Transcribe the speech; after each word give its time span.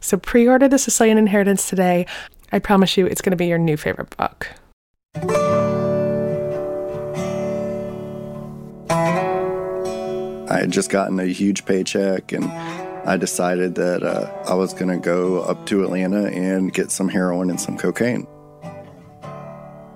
So 0.00 0.16
pre 0.16 0.48
order 0.48 0.68
The 0.68 0.78
Sicilian 0.78 1.18
Inheritance 1.18 1.68
today. 1.68 2.06
I 2.52 2.58
promise 2.58 2.96
you 2.96 3.06
it's 3.06 3.20
going 3.20 3.32
to 3.32 3.36
be 3.36 3.46
your 3.46 3.58
new 3.58 3.76
favorite 3.76 4.16
book. 4.16 4.48
I 10.50 10.60
had 10.60 10.70
just 10.70 10.88
gotten 10.88 11.20
a 11.20 11.26
huge 11.26 11.66
paycheck 11.66 12.32
and 12.32 12.44
I 13.06 13.16
decided 13.18 13.74
that 13.74 14.02
uh, 14.02 14.32
I 14.46 14.54
was 14.54 14.72
going 14.72 14.88
to 14.88 14.96
go 14.96 15.42
up 15.42 15.66
to 15.66 15.84
Atlanta 15.84 16.26
and 16.28 16.72
get 16.72 16.90
some 16.90 17.08
heroin 17.08 17.50
and 17.50 17.60
some 17.60 17.76
cocaine. 17.76 18.26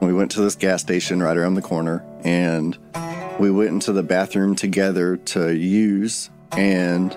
We 0.00 0.12
went 0.12 0.30
to 0.32 0.40
this 0.40 0.54
gas 0.54 0.82
station 0.82 1.22
right 1.22 1.36
around 1.36 1.54
the 1.54 1.62
corner 1.62 2.04
and 2.22 2.76
we 3.38 3.50
went 3.50 3.70
into 3.70 3.92
the 3.92 4.02
bathroom 4.02 4.54
together 4.54 5.16
to 5.16 5.54
use. 5.54 6.28
And 6.52 7.16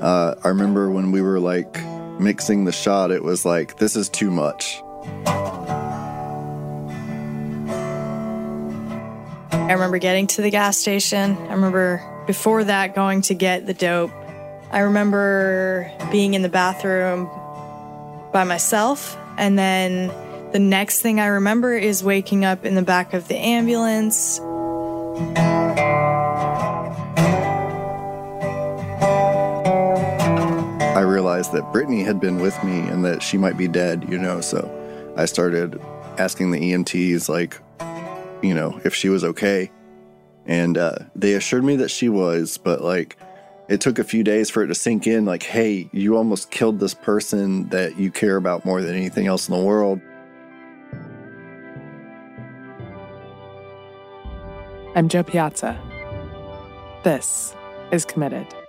uh, 0.00 0.36
I 0.42 0.48
remember 0.48 0.90
when 0.90 1.12
we 1.12 1.20
were 1.20 1.40
like 1.40 1.76
mixing 2.18 2.64
the 2.64 2.72
shot, 2.72 3.10
it 3.10 3.22
was 3.22 3.44
like, 3.44 3.76
this 3.78 3.96
is 3.96 4.08
too 4.08 4.30
much. 4.30 4.82
I 9.52 9.74
remember 9.74 9.98
getting 9.98 10.26
to 10.28 10.42
the 10.42 10.50
gas 10.50 10.76
station. 10.76 11.36
I 11.36 11.54
remember 11.54 12.02
before 12.26 12.64
that 12.64 12.94
going 12.94 13.22
to 13.22 13.34
get 13.34 13.66
the 13.66 13.74
dope. 13.74 14.10
I 14.70 14.80
remember 14.80 15.90
being 16.10 16.34
in 16.34 16.42
the 16.42 16.48
bathroom 16.48 17.30
by 18.32 18.44
myself. 18.44 19.16
And 19.38 19.58
then 19.58 20.08
the 20.52 20.58
next 20.58 21.00
thing 21.00 21.20
I 21.20 21.26
remember 21.26 21.74
is 21.74 22.04
waking 22.04 22.44
up 22.44 22.64
in 22.64 22.74
the 22.74 22.82
back 22.82 23.14
of 23.14 23.28
the 23.28 23.36
ambulance. 23.36 24.40
That 31.50 31.72
Brittany 31.72 32.02
had 32.02 32.20
been 32.20 32.38
with 32.38 32.62
me 32.64 32.80
and 32.80 33.04
that 33.04 33.22
she 33.22 33.38
might 33.38 33.56
be 33.56 33.68
dead, 33.68 34.06
you 34.08 34.18
know, 34.18 34.40
so 34.40 34.70
I 35.16 35.26
started 35.26 35.80
asking 36.18 36.50
the 36.50 36.60
EMTs, 36.60 37.28
like, 37.28 37.58
you 38.42 38.54
know, 38.54 38.80
if 38.84 38.94
she 38.94 39.08
was 39.08 39.24
okay. 39.24 39.70
And 40.46 40.76
uh, 40.76 40.96
they 41.14 41.34
assured 41.34 41.64
me 41.64 41.76
that 41.76 41.90
she 41.90 42.08
was, 42.08 42.58
but 42.58 42.82
like, 42.82 43.16
it 43.68 43.80
took 43.80 43.98
a 43.98 44.04
few 44.04 44.24
days 44.24 44.50
for 44.50 44.62
it 44.62 44.66
to 44.68 44.74
sink 44.74 45.06
in 45.06 45.24
like, 45.24 45.42
hey, 45.42 45.88
you 45.92 46.16
almost 46.16 46.50
killed 46.50 46.80
this 46.80 46.94
person 46.94 47.68
that 47.68 47.98
you 47.98 48.10
care 48.10 48.36
about 48.36 48.64
more 48.64 48.82
than 48.82 48.94
anything 48.94 49.26
else 49.26 49.48
in 49.48 49.56
the 49.56 49.62
world. 49.62 50.00
I'm 54.94 55.08
Jo 55.08 55.22
Piazza. 55.22 55.80
This 57.02 57.56
is 57.92 58.04
Committed. 58.04 58.61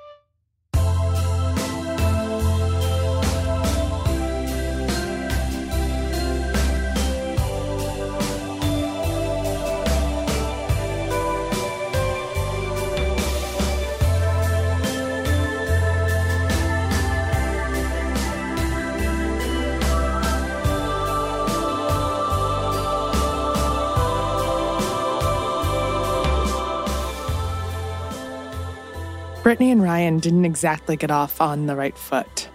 Brittany 29.54 29.70
and 29.70 29.84
Ryan 29.84 30.18
didn't 30.18 30.46
exactly 30.46 30.96
get 30.96 31.12
off 31.12 31.40
on 31.40 31.68
the 31.68 31.76
right 31.76 31.96
foot. 31.96 32.50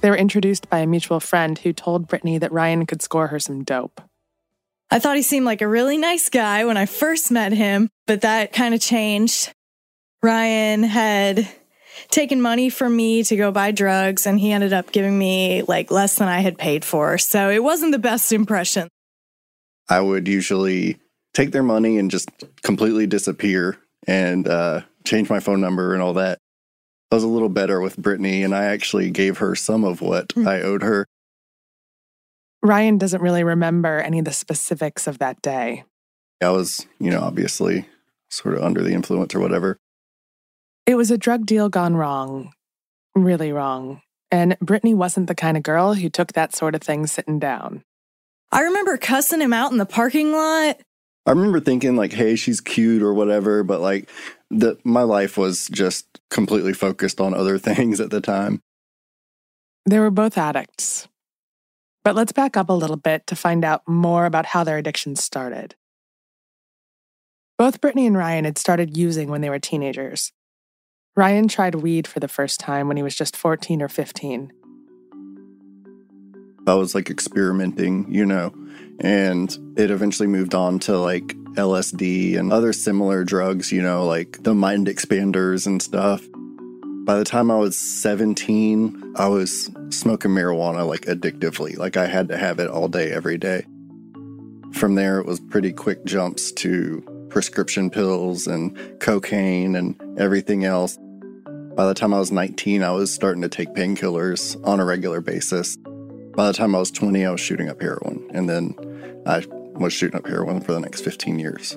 They 0.00 0.10
were 0.10 0.16
introduced 0.16 0.70
by 0.70 0.78
a 0.78 0.86
mutual 0.86 1.18
friend 1.18 1.58
who 1.58 1.72
told 1.72 2.06
Brittany 2.06 2.38
that 2.38 2.52
Ryan 2.52 2.86
could 2.86 3.02
score 3.02 3.26
her 3.26 3.40
some 3.40 3.64
dope. 3.64 4.00
I 4.92 5.00
thought 5.00 5.16
he 5.16 5.22
seemed 5.22 5.44
like 5.44 5.60
a 5.60 5.66
really 5.66 5.98
nice 5.98 6.28
guy 6.28 6.64
when 6.66 6.76
I 6.76 6.86
first 6.86 7.32
met 7.32 7.50
him, 7.50 7.88
but 8.06 8.20
that 8.20 8.52
kind 8.52 8.76
of 8.76 8.80
changed. 8.80 9.52
Ryan 10.22 10.84
had 10.84 11.48
taken 12.10 12.40
money 12.40 12.70
from 12.70 12.94
me 12.94 13.24
to 13.24 13.34
go 13.34 13.50
buy 13.50 13.72
drugs, 13.72 14.24
and 14.24 14.38
he 14.38 14.52
ended 14.52 14.72
up 14.72 14.92
giving 14.92 15.18
me 15.18 15.62
like 15.62 15.90
less 15.90 16.14
than 16.14 16.28
I 16.28 16.38
had 16.38 16.58
paid 16.58 16.84
for. 16.84 17.18
So 17.18 17.50
it 17.50 17.64
wasn't 17.64 17.90
the 17.90 17.98
best 17.98 18.30
impression. 18.30 18.86
I 19.88 20.00
would 20.00 20.28
usually 20.28 21.00
take 21.34 21.50
their 21.50 21.64
money 21.64 21.98
and 21.98 22.08
just 22.08 22.30
completely 22.62 23.08
disappear 23.08 23.78
and 24.06 24.46
uh, 24.46 24.82
change 25.04 25.30
my 25.30 25.40
phone 25.40 25.60
number 25.60 25.94
and 25.94 26.02
all 26.02 26.14
that. 26.14 26.38
I 27.10 27.14
was 27.14 27.24
a 27.24 27.28
little 27.28 27.48
better 27.48 27.80
with 27.80 27.96
Brittany, 27.96 28.42
and 28.42 28.54
I 28.54 28.64
actually 28.64 29.10
gave 29.10 29.38
her 29.38 29.54
some 29.54 29.84
of 29.84 30.00
what 30.00 30.28
Mm. 30.28 30.46
I 30.46 30.60
owed 30.60 30.82
her. 30.82 31.06
Ryan 32.62 32.98
doesn't 32.98 33.22
really 33.22 33.44
remember 33.44 34.00
any 34.00 34.18
of 34.18 34.24
the 34.24 34.32
specifics 34.32 35.06
of 35.06 35.18
that 35.18 35.40
day. 35.42 35.84
I 36.42 36.50
was, 36.50 36.86
you 36.98 37.10
know, 37.10 37.20
obviously 37.20 37.86
sort 38.30 38.56
of 38.56 38.62
under 38.62 38.82
the 38.82 38.92
influence 38.92 39.34
or 39.34 39.40
whatever. 39.40 39.78
It 40.86 40.96
was 40.96 41.10
a 41.10 41.18
drug 41.18 41.46
deal 41.46 41.68
gone 41.68 41.96
wrong, 41.96 42.52
really 43.14 43.52
wrong. 43.52 44.02
And 44.30 44.58
Brittany 44.60 44.92
wasn't 44.94 45.26
the 45.28 45.34
kind 45.34 45.56
of 45.56 45.62
girl 45.62 45.94
who 45.94 46.10
took 46.10 46.32
that 46.34 46.54
sort 46.54 46.74
of 46.74 46.82
thing 46.82 47.06
sitting 47.06 47.38
down. 47.38 47.82
I 48.52 48.62
remember 48.62 48.96
cussing 48.96 49.40
him 49.40 49.52
out 49.52 49.72
in 49.72 49.78
the 49.78 49.86
parking 49.86 50.32
lot. 50.32 50.78
I 51.26 51.30
remember 51.30 51.60
thinking 51.60 51.96
like, 51.96 52.12
"Hey, 52.12 52.36
she's 52.36 52.60
cute" 52.60 53.02
or 53.02 53.12
whatever, 53.12 53.62
but 53.62 53.80
like, 53.80 54.08
the 54.50 54.78
my 54.84 55.02
life 55.02 55.36
was 55.36 55.68
just 55.68 56.20
completely 56.30 56.72
focused 56.72 57.20
on 57.20 57.34
other 57.34 57.58
things 57.68 58.00
at 58.00 58.10
the 58.10 58.20
time. 58.20 58.62
They 59.86 59.98
were 59.98 60.10
both 60.10 60.36
addicts. 60.36 61.08
But 62.04 62.14
let's 62.14 62.32
back 62.32 62.56
up 62.56 62.70
a 62.70 62.74
little 62.74 62.96
bit 62.96 63.26
to 63.26 63.36
find 63.36 63.64
out 63.64 63.82
more 63.86 64.24
about 64.24 64.46
how 64.46 64.64
their 64.64 64.78
addictions 64.78 65.22
started. 65.22 65.74
Both 67.58 67.80
Brittany 67.80 68.06
and 68.06 68.16
Ryan 68.16 68.44
had 68.44 68.56
started 68.56 68.96
using 68.96 69.28
when 69.28 69.40
they 69.40 69.50
were 69.50 69.58
teenagers. 69.58 70.32
Ryan 71.16 71.48
tried 71.48 71.74
weed 71.74 72.06
for 72.06 72.20
the 72.20 72.28
first 72.28 72.60
time 72.60 72.86
when 72.86 72.96
he 72.96 73.02
was 73.02 73.16
just 73.16 73.36
14 73.36 73.82
or 73.82 73.88
15. 73.88 74.52
I 76.68 76.74
was 76.74 76.94
like 76.94 77.10
experimenting, 77.10 78.06
you 78.12 78.24
know, 78.24 78.54
and 79.00 79.50
it 79.76 79.90
eventually 79.90 80.28
moved 80.28 80.54
on 80.54 80.78
to 80.80 80.98
like 80.98 81.34
LSD 81.58 82.38
and 82.38 82.52
other 82.52 82.72
similar 82.72 83.24
drugs, 83.24 83.72
you 83.72 83.82
know, 83.82 84.06
like 84.06 84.42
the 84.44 84.54
mind 84.54 84.86
expanders 84.86 85.66
and 85.66 85.82
stuff. 85.82 86.24
By 87.04 87.18
the 87.18 87.24
time 87.24 87.50
I 87.50 87.56
was 87.56 87.76
17, 87.76 89.14
I 89.16 89.26
was 89.28 89.70
smoking 89.90 90.30
marijuana 90.30 90.86
like 90.86 91.02
addictively. 91.02 91.76
Like 91.76 91.96
I 91.96 92.06
had 92.06 92.28
to 92.28 92.38
have 92.38 92.60
it 92.60 92.70
all 92.70 92.86
day, 92.86 93.10
every 93.10 93.38
day. 93.38 93.66
From 94.72 94.94
there, 94.94 95.18
it 95.18 95.26
was 95.26 95.40
pretty 95.40 95.72
quick 95.72 96.04
jumps 96.04 96.52
to 96.52 97.02
prescription 97.28 97.90
pills 97.90 98.46
and 98.46 98.76
cocaine 99.00 99.74
and 99.74 99.96
everything 100.18 100.64
else. 100.64 100.96
By 101.74 101.86
the 101.86 101.94
time 101.94 102.14
I 102.14 102.18
was 102.18 102.30
19, 102.30 102.84
I 102.84 102.92
was 102.92 103.12
starting 103.12 103.42
to 103.42 103.48
take 103.48 103.70
painkillers 103.70 104.56
on 104.64 104.78
a 104.78 104.84
regular 104.84 105.20
basis. 105.20 105.76
By 106.36 106.46
the 106.46 106.52
time 106.52 106.76
I 106.76 106.78
was 106.78 106.92
20, 106.92 107.24
I 107.24 107.30
was 107.32 107.40
shooting 107.40 107.68
up 107.68 107.80
heroin. 107.80 108.30
And 108.32 108.48
then 108.48 108.74
I 109.26 109.44
was 109.78 109.92
shooting 109.92 110.18
up 110.18 110.26
heroin 110.26 110.60
for 110.60 110.72
the 110.72 110.80
next 110.80 111.02
15 111.02 111.38
years. 111.38 111.76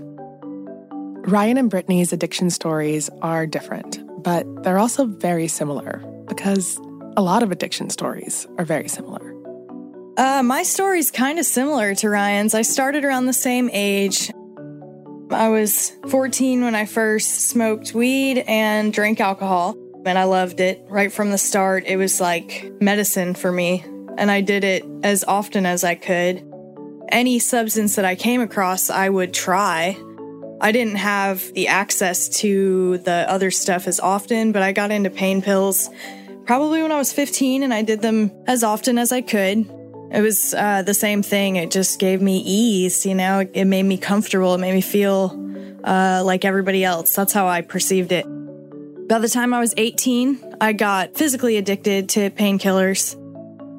Ryan 1.28 1.58
and 1.58 1.70
Brittany's 1.70 2.12
addiction 2.12 2.50
stories 2.50 3.10
are 3.22 3.46
different, 3.46 4.00
but 4.24 4.46
they're 4.64 4.80
also 4.80 5.06
very 5.06 5.48
similar 5.48 6.00
because 6.28 6.80
a 7.16 7.22
lot 7.22 7.44
of 7.44 7.52
addiction 7.52 7.90
stories 7.90 8.48
are 8.58 8.66
very 8.66 8.88
similar. 8.88 9.36
Uh, 10.18 10.44
my 10.44 10.64
story's 10.64 11.12
kind 11.12 11.40
of 11.40 11.46
similar 11.46 11.96
to 11.96 12.10
Ryan's. 12.10 12.54
I 12.54 12.64
started 12.64 13.06
around 13.06 13.28
the 13.28 13.34
same 13.34 13.70
age. 13.72 14.32
I 15.30 15.50
was 15.50 15.92
14 16.10 16.64
when 16.64 16.76
I 16.76 16.86
first 16.86 17.50
smoked 17.50 17.94
weed 17.94 18.40
and 18.48 18.92
drank 18.92 19.22
alcohol, 19.22 19.78
and 20.06 20.18
I 20.18 20.26
loved 20.26 20.60
it 20.60 20.84
right 20.90 21.12
from 21.12 21.32
the 21.32 21.38
start. 21.38 21.86
It 21.86 21.98
was 21.98 22.20
like 22.20 22.72
medicine 22.82 23.36
for 23.36 23.52
me, 23.52 23.86
and 24.18 24.30
I 24.30 24.42
did 24.42 24.64
it 24.64 24.84
as 25.04 25.24
often 25.24 25.66
as 25.66 25.84
I 25.84 25.96
could. 25.96 26.44
Any 27.12 27.40
substance 27.40 27.96
that 27.96 28.06
I 28.06 28.16
came 28.16 28.42
across, 28.42 28.90
I 28.90 29.10
would 29.10 29.34
try. 29.34 29.98
I 30.62 30.72
didn't 30.72 30.96
have 30.96 31.54
the 31.54 31.68
access 31.68 32.30
to 32.40 33.00
the 33.00 33.30
other 33.30 33.52
stuff 33.52 33.88
as 33.88 34.00
often, 34.00 34.52
but 34.52 34.62
I 34.62 34.72
got 34.72 34.92
into 34.92 35.10
pain 35.10 35.42
pills 35.42 35.90
probably 36.46 36.82
when 36.82 36.92
I 36.92 36.98
was 36.98 37.14
15 37.14 37.64
and 37.64 37.74
I 37.74 37.82
did 37.82 38.02
them 38.02 38.32
as 38.48 38.64
often 38.64 38.98
as 38.98 39.12
I 39.12 39.22
could. 39.22 39.70
It 40.12 40.22
was 40.22 40.54
uh, 40.54 40.84
the 40.84 40.94
same 40.94 41.24
thing. 41.24 41.56
It 41.56 41.72
just 41.72 42.00
gave 42.00 42.22
me 42.22 42.40
ease, 42.46 43.06
you 43.06 43.16
know, 43.16 43.48
it 43.54 43.66
made 43.66 43.84
me 43.84 43.98
comfortable. 43.98 44.54
It 44.56 44.60
made 44.60 44.74
me 44.74 44.82
feel 44.82 45.38
uh, 45.84 46.22
like 46.26 46.46
everybody 46.46 46.84
else. 46.84 47.16
That's 47.16 47.34
how 47.34 47.48
I 47.48 47.62
perceived 47.62 48.12
it. 48.12 48.26
By 49.08 49.20
the 49.20 49.30
time 49.30 49.54
I 49.54 49.60
was 49.60 49.74
18, 49.78 50.56
I 50.62 50.74
got 50.74 51.16
physically 51.16 51.58
addicted 51.58 52.10
to 52.10 52.30
painkillers. 52.30 53.16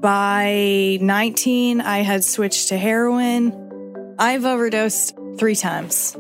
By 0.03 0.99
19, 1.01 1.81
I 1.81 1.99
had 1.99 2.25
switched 2.25 2.71
to 2.71 2.77
heroin. 2.77 4.17
I've 4.19 4.45
overdosed 4.45 5.17
three 5.39 5.55
times. 5.55 6.17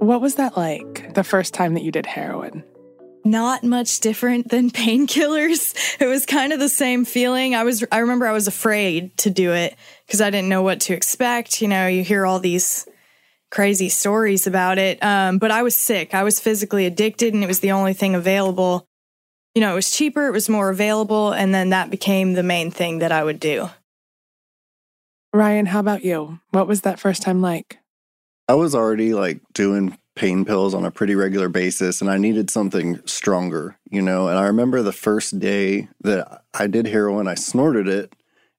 What 0.00 0.20
was 0.20 0.34
that 0.34 0.54
like 0.54 1.14
the 1.14 1.24
first 1.24 1.54
time 1.54 1.72
that 1.74 1.82
you 1.82 1.90
did 1.90 2.04
heroin? 2.04 2.62
not 3.24 3.62
much 3.62 4.00
different 4.00 4.48
than 4.48 4.70
painkillers. 4.70 5.74
It 6.00 6.06
was 6.06 6.24
kind 6.24 6.52
of 6.52 6.60
the 6.60 6.68
same 6.68 7.04
feeling. 7.04 7.54
I 7.54 7.64
was 7.64 7.84
I 7.92 7.98
remember 7.98 8.26
I 8.26 8.32
was 8.32 8.48
afraid 8.48 9.16
to 9.18 9.30
do 9.30 9.52
it 9.52 9.76
because 10.06 10.20
I 10.20 10.30
didn't 10.30 10.48
know 10.48 10.62
what 10.62 10.80
to 10.82 10.94
expect. 10.94 11.60
You 11.60 11.68
know, 11.68 11.86
you 11.86 12.02
hear 12.02 12.24
all 12.24 12.38
these 12.40 12.86
crazy 13.50 13.88
stories 13.88 14.46
about 14.46 14.78
it. 14.78 15.02
Um, 15.02 15.38
but 15.38 15.50
I 15.50 15.62
was 15.62 15.74
sick. 15.74 16.14
I 16.14 16.22
was 16.22 16.40
physically 16.40 16.86
addicted 16.86 17.34
and 17.34 17.44
it 17.44 17.46
was 17.46 17.60
the 17.60 17.72
only 17.72 17.92
thing 17.92 18.14
available. 18.14 18.87
You 19.54 19.60
know, 19.60 19.72
it 19.72 19.76
was 19.76 19.90
cheaper, 19.90 20.26
it 20.26 20.32
was 20.32 20.48
more 20.48 20.70
available, 20.70 21.32
and 21.32 21.54
then 21.54 21.70
that 21.70 21.90
became 21.90 22.34
the 22.34 22.42
main 22.42 22.70
thing 22.70 22.98
that 22.98 23.12
I 23.12 23.24
would 23.24 23.40
do. 23.40 23.70
Ryan, 25.32 25.66
how 25.66 25.80
about 25.80 26.04
you? 26.04 26.40
What 26.50 26.68
was 26.68 26.82
that 26.82 26.98
first 26.98 27.22
time 27.22 27.40
like? 27.40 27.78
I 28.48 28.54
was 28.54 28.74
already 28.74 29.12
like 29.12 29.40
doing 29.52 29.98
pain 30.16 30.44
pills 30.44 30.74
on 30.74 30.84
a 30.84 30.90
pretty 30.90 31.14
regular 31.14 31.48
basis 31.48 32.00
and 32.00 32.10
I 32.10 32.18
needed 32.18 32.50
something 32.50 33.00
stronger, 33.06 33.76
you 33.90 34.02
know. 34.02 34.28
And 34.28 34.38
I 34.38 34.46
remember 34.46 34.82
the 34.82 34.90
first 34.90 35.38
day 35.38 35.88
that 36.00 36.42
I 36.54 36.66
did 36.66 36.86
heroin, 36.86 37.28
I 37.28 37.34
snorted 37.34 37.86
it. 37.86 38.12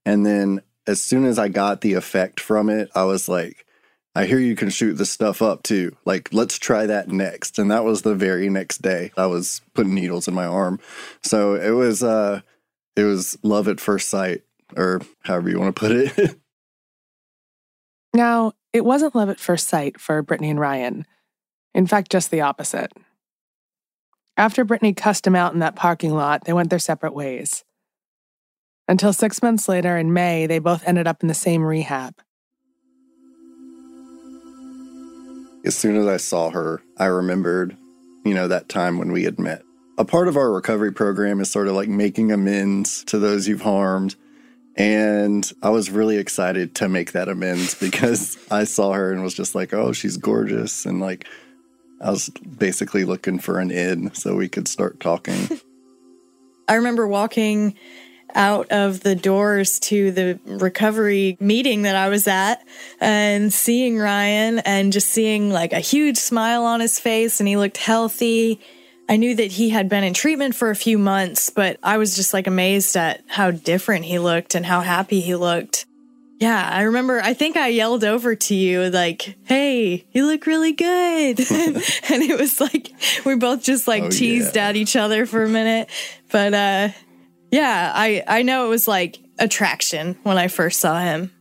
And 0.05 0.25
then 0.25 0.61
as 0.87 1.01
soon 1.01 1.25
as 1.25 1.37
I 1.37 1.49
got 1.49 1.81
the 1.81 1.95
effect 1.95 2.39
from 2.39 2.69
it, 2.69 2.89
I 2.95 3.03
was 3.03 3.27
like, 3.27 3.65
I 4.15 4.25
hear 4.25 4.39
you 4.39 4.55
can 4.55 4.69
shoot 4.69 4.95
this 4.95 5.11
stuff 5.11 5.41
up 5.41 5.63
too. 5.63 5.95
Like, 6.03 6.29
let's 6.33 6.57
try 6.57 6.85
that 6.87 7.09
next. 7.09 7.59
And 7.59 7.69
that 7.71 7.83
was 7.83 8.01
the 8.01 8.15
very 8.15 8.49
next 8.49 8.81
day. 8.81 9.11
I 9.15 9.27
was 9.27 9.61
putting 9.73 9.93
needles 9.93 10.27
in 10.27 10.33
my 10.33 10.45
arm. 10.45 10.79
So 11.21 11.55
it 11.55 11.71
was 11.71 12.03
uh 12.03 12.41
it 12.95 13.03
was 13.03 13.37
love 13.43 13.67
at 13.67 13.79
first 13.79 14.09
sight, 14.09 14.41
or 14.75 15.01
however 15.23 15.49
you 15.49 15.59
want 15.59 15.75
to 15.75 15.79
put 15.79 15.91
it. 15.91 16.39
now, 18.13 18.53
it 18.73 18.83
wasn't 18.83 19.15
love 19.15 19.29
at 19.29 19.39
first 19.39 19.67
sight 19.67 19.99
for 19.99 20.21
Brittany 20.21 20.49
and 20.49 20.59
Ryan. 20.59 21.05
In 21.73 21.87
fact, 21.87 22.11
just 22.11 22.31
the 22.31 22.41
opposite. 22.41 22.91
After 24.35 24.63
Brittany 24.63 24.93
cussed 24.93 25.27
him 25.27 25.35
out 25.35 25.53
in 25.53 25.59
that 25.59 25.75
parking 25.75 26.13
lot, 26.13 26.45
they 26.45 26.53
went 26.53 26.69
their 26.69 26.79
separate 26.79 27.13
ways. 27.13 27.63
Until 28.87 29.13
six 29.13 29.41
months 29.43 29.69
later, 29.69 29.97
in 29.97 30.13
May, 30.13 30.47
they 30.47 30.59
both 30.59 30.87
ended 30.87 31.07
up 31.07 31.21
in 31.21 31.27
the 31.27 31.33
same 31.33 31.61
rehab. 31.61 32.15
As 35.65 35.75
soon 35.75 35.97
as 35.97 36.07
I 36.07 36.17
saw 36.17 36.49
her, 36.51 36.81
I 36.97 37.05
remembered, 37.05 37.75
you 38.23 38.33
know, 38.33 38.47
that 38.47 38.69
time 38.69 38.97
when 38.97 39.11
we 39.11 39.23
had 39.23 39.39
met. 39.39 39.63
A 39.97 40.05
part 40.05 40.27
of 40.27 40.37
our 40.37 40.51
recovery 40.51 40.93
program 40.93 41.41
is 41.41 41.51
sort 41.51 41.67
of 41.67 41.75
like 41.75 41.89
making 41.89 42.31
amends 42.31 43.03
to 43.05 43.19
those 43.19 43.47
you've 43.47 43.61
harmed. 43.61 44.15
And 44.77 45.51
I 45.61 45.69
was 45.69 45.91
really 45.91 46.17
excited 46.17 46.75
to 46.75 46.87
make 46.87 47.11
that 47.11 47.27
amends 47.27 47.75
because 47.79 48.37
I 48.49 48.63
saw 48.63 48.93
her 48.93 49.11
and 49.11 49.21
was 49.21 49.33
just 49.33 49.55
like, 49.55 49.73
oh, 49.73 49.91
she's 49.91 50.15
gorgeous. 50.15 50.85
And 50.85 51.01
like, 51.01 51.27
I 52.01 52.11
was 52.11 52.29
basically 52.29 53.03
looking 53.03 53.39
for 53.39 53.59
an 53.59 53.71
in 53.71 54.13
so 54.13 54.35
we 54.35 54.47
could 54.47 54.69
start 54.69 55.01
talking. 55.01 55.59
I 56.69 56.75
remember 56.75 57.07
walking 57.07 57.75
out 58.35 58.71
of 58.71 59.01
the 59.01 59.15
doors 59.15 59.79
to 59.79 60.11
the 60.11 60.39
recovery 60.45 61.37
meeting 61.39 61.83
that 61.83 61.95
I 61.95 62.09
was 62.09 62.27
at 62.27 62.63
and 62.99 63.51
seeing 63.51 63.97
Ryan 63.97 64.59
and 64.59 64.93
just 64.93 65.09
seeing 65.09 65.51
like 65.51 65.73
a 65.73 65.79
huge 65.79 66.17
smile 66.17 66.63
on 66.63 66.79
his 66.79 66.99
face 66.99 67.39
and 67.39 67.47
he 67.47 67.57
looked 67.57 67.77
healthy. 67.77 68.59
I 69.07 69.17
knew 69.17 69.35
that 69.35 69.51
he 69.53 69.69
had 69.69 69.89
been 69.89 70.03
in 70.03 70.13
treatment 70.13 70.53
for 70.55 70.69
a 70.69 70.75
few 70.75 70.97
months, 70.97 71.49
but 71.49 71.79
I 71.81 71.97
was 71.97 72.15
just 72.15 72.33
like 72.33 72.45
amazed 72.45 72.95
at 72.95 73.23
how 73.27 73.51
different 73.51 74.05
he 74.05 74.19
looked 74.19 74.53
and 74.53 74.65
how 74.65 74.81
happy 74.81 75.19
he 75.19 75.35
looked. 75.35 75.85
Yeah, 76.39 76.69
I 76.71 76.83
remember. 76.83 77.19
I 77.19 77.33
think 77.33 77.57
I 77.57 77.67
yelled 77.67 78.05
over 78.05 78.33
to 78.33 78.55
you, 78.55 78.89
like, 78.89 79.35
hey, 79.43 80.05
you 80.13 80.25
look 80.25 80.45
really 80.45 80.71
good. 80.71 81.39
and 81.51 82.23
it 82.23 82.39
was 82.39 82.61
like, 82.61 82.93
we 83.25 83.35
both 83.35 83.61
just 83.61 83.89
like 83.89 84.03
oh, 84.03 84.09
teased 84.09 84.55
yeah. 84.55 84.69
at 84.69 84.77
each 84.77 84.95
other 84.95 85.25
for 85.25 85.43
a 85.43 85.49
minute. 85.49 85.89
But 86.31 86.53
uh, 86.53 86.89
yeah, 87.51 87.91
I, 87.93 88.23
I 88.27 88.41
know 88.43 88.65
it 88.65 88.69
was 88.69 88.87
like 88.87 89.19
attraction 89.37 90.17
when 90.23 90.37
I 90.37 90.47
first 90.47 90.79
saw 90.79 90.99
him. 90.99 91.31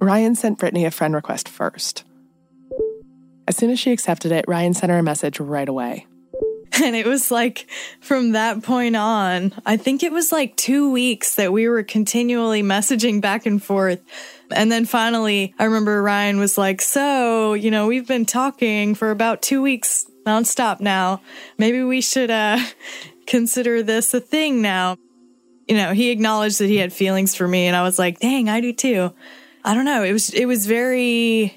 Ryan 0.00 0.34
sent 0.34 0.58
Brittany 0.58 0.84
a 0.84 0.90
friend 0.90 1.14
request 1.14 1.48
first. 1.48 2.04
As 3.46 3.56
soon 3.56 3.70
as 3.70 3.78
she 3.78 3.92
accepted 3.92 4.32
it, 4.32 4.44
Ryan 4.48 4.74
sent 4.74 4.90
her 4.90 4.98
a 4.98 5.02
message 5.02 5.40
right 5.40 5.68
away. 5.68 6.06
And 6.82 6.96
it 6.96 7.06
was 7.06 7.30
like 7.30 7.68
from 8.00 8.32
that 8.32 8.64
point 8.64 8.96
on, 8.96 9.52
I 9.64 9.76
think 9.76 10.02
it 10.02 10.10
was 10.10 10.32
like 10.32 10.56
two 10.56 10.90
weeks 10.90 11.36
that 11.36 11.52
we 11.52 11.68
were 11.68 11.84
continually 11.84 12.64
messaging 12.64 13.20
back 13.20 13.46
and 13.46 13.62
forth. 13.62 14.00
And 14.50 14.72
then 14.72 14.84
finally, 14.84 15.54
I 15.56 15.64
remember 15.64 16.02
Ryan 16.02 16.40
was 16.40 16.58
like, 16.58 16.80
So, 16.80 17.54
you 17.54 17.70
know, 17.70 17.86
we've 17.86 18.08
been 18.08 18.26
talking 18.26 18.96
for 18.96 19.12
about 19.12 19.40
two 19.40 19.62
weeks 19.62 20.04
nonstop 20.26 20.80
now. 20.80 21.20
Maybe 21.58 21.84
we 21.84 22.00
should 22.00 22.32
uh, 22.32 22.58
consider 23.26 23.82
this 23.82 24.12
a 24.14 24.20
thing 24.20 24.62
now. 24.62 24.96
You 25.68 25.76
know, 25.76 25.92
he 25.92 26.10
acknowledged 26.10 26.58
that 26.58 26.68
he 26.68 26.76
had 26.76 26.92
feelings 26.92 27.34
for 27.34 27.48
me, 27.48 27.66
and 27.66 27.76
I 27.76 27.82
was 27.82 27.98
like, 27.98 28.20
Dang, 28.20 28.48
I 28.48 28.60
do 28.60 28.72
too. 28.72 29.12
I 29.64 29.74
don't 29.74 29.86
know. 29.86 30.02
It 30.02 30.12
was 30.12 30.30
it 30.30 30.44
was 30.44 30.66
very 30.66 31.56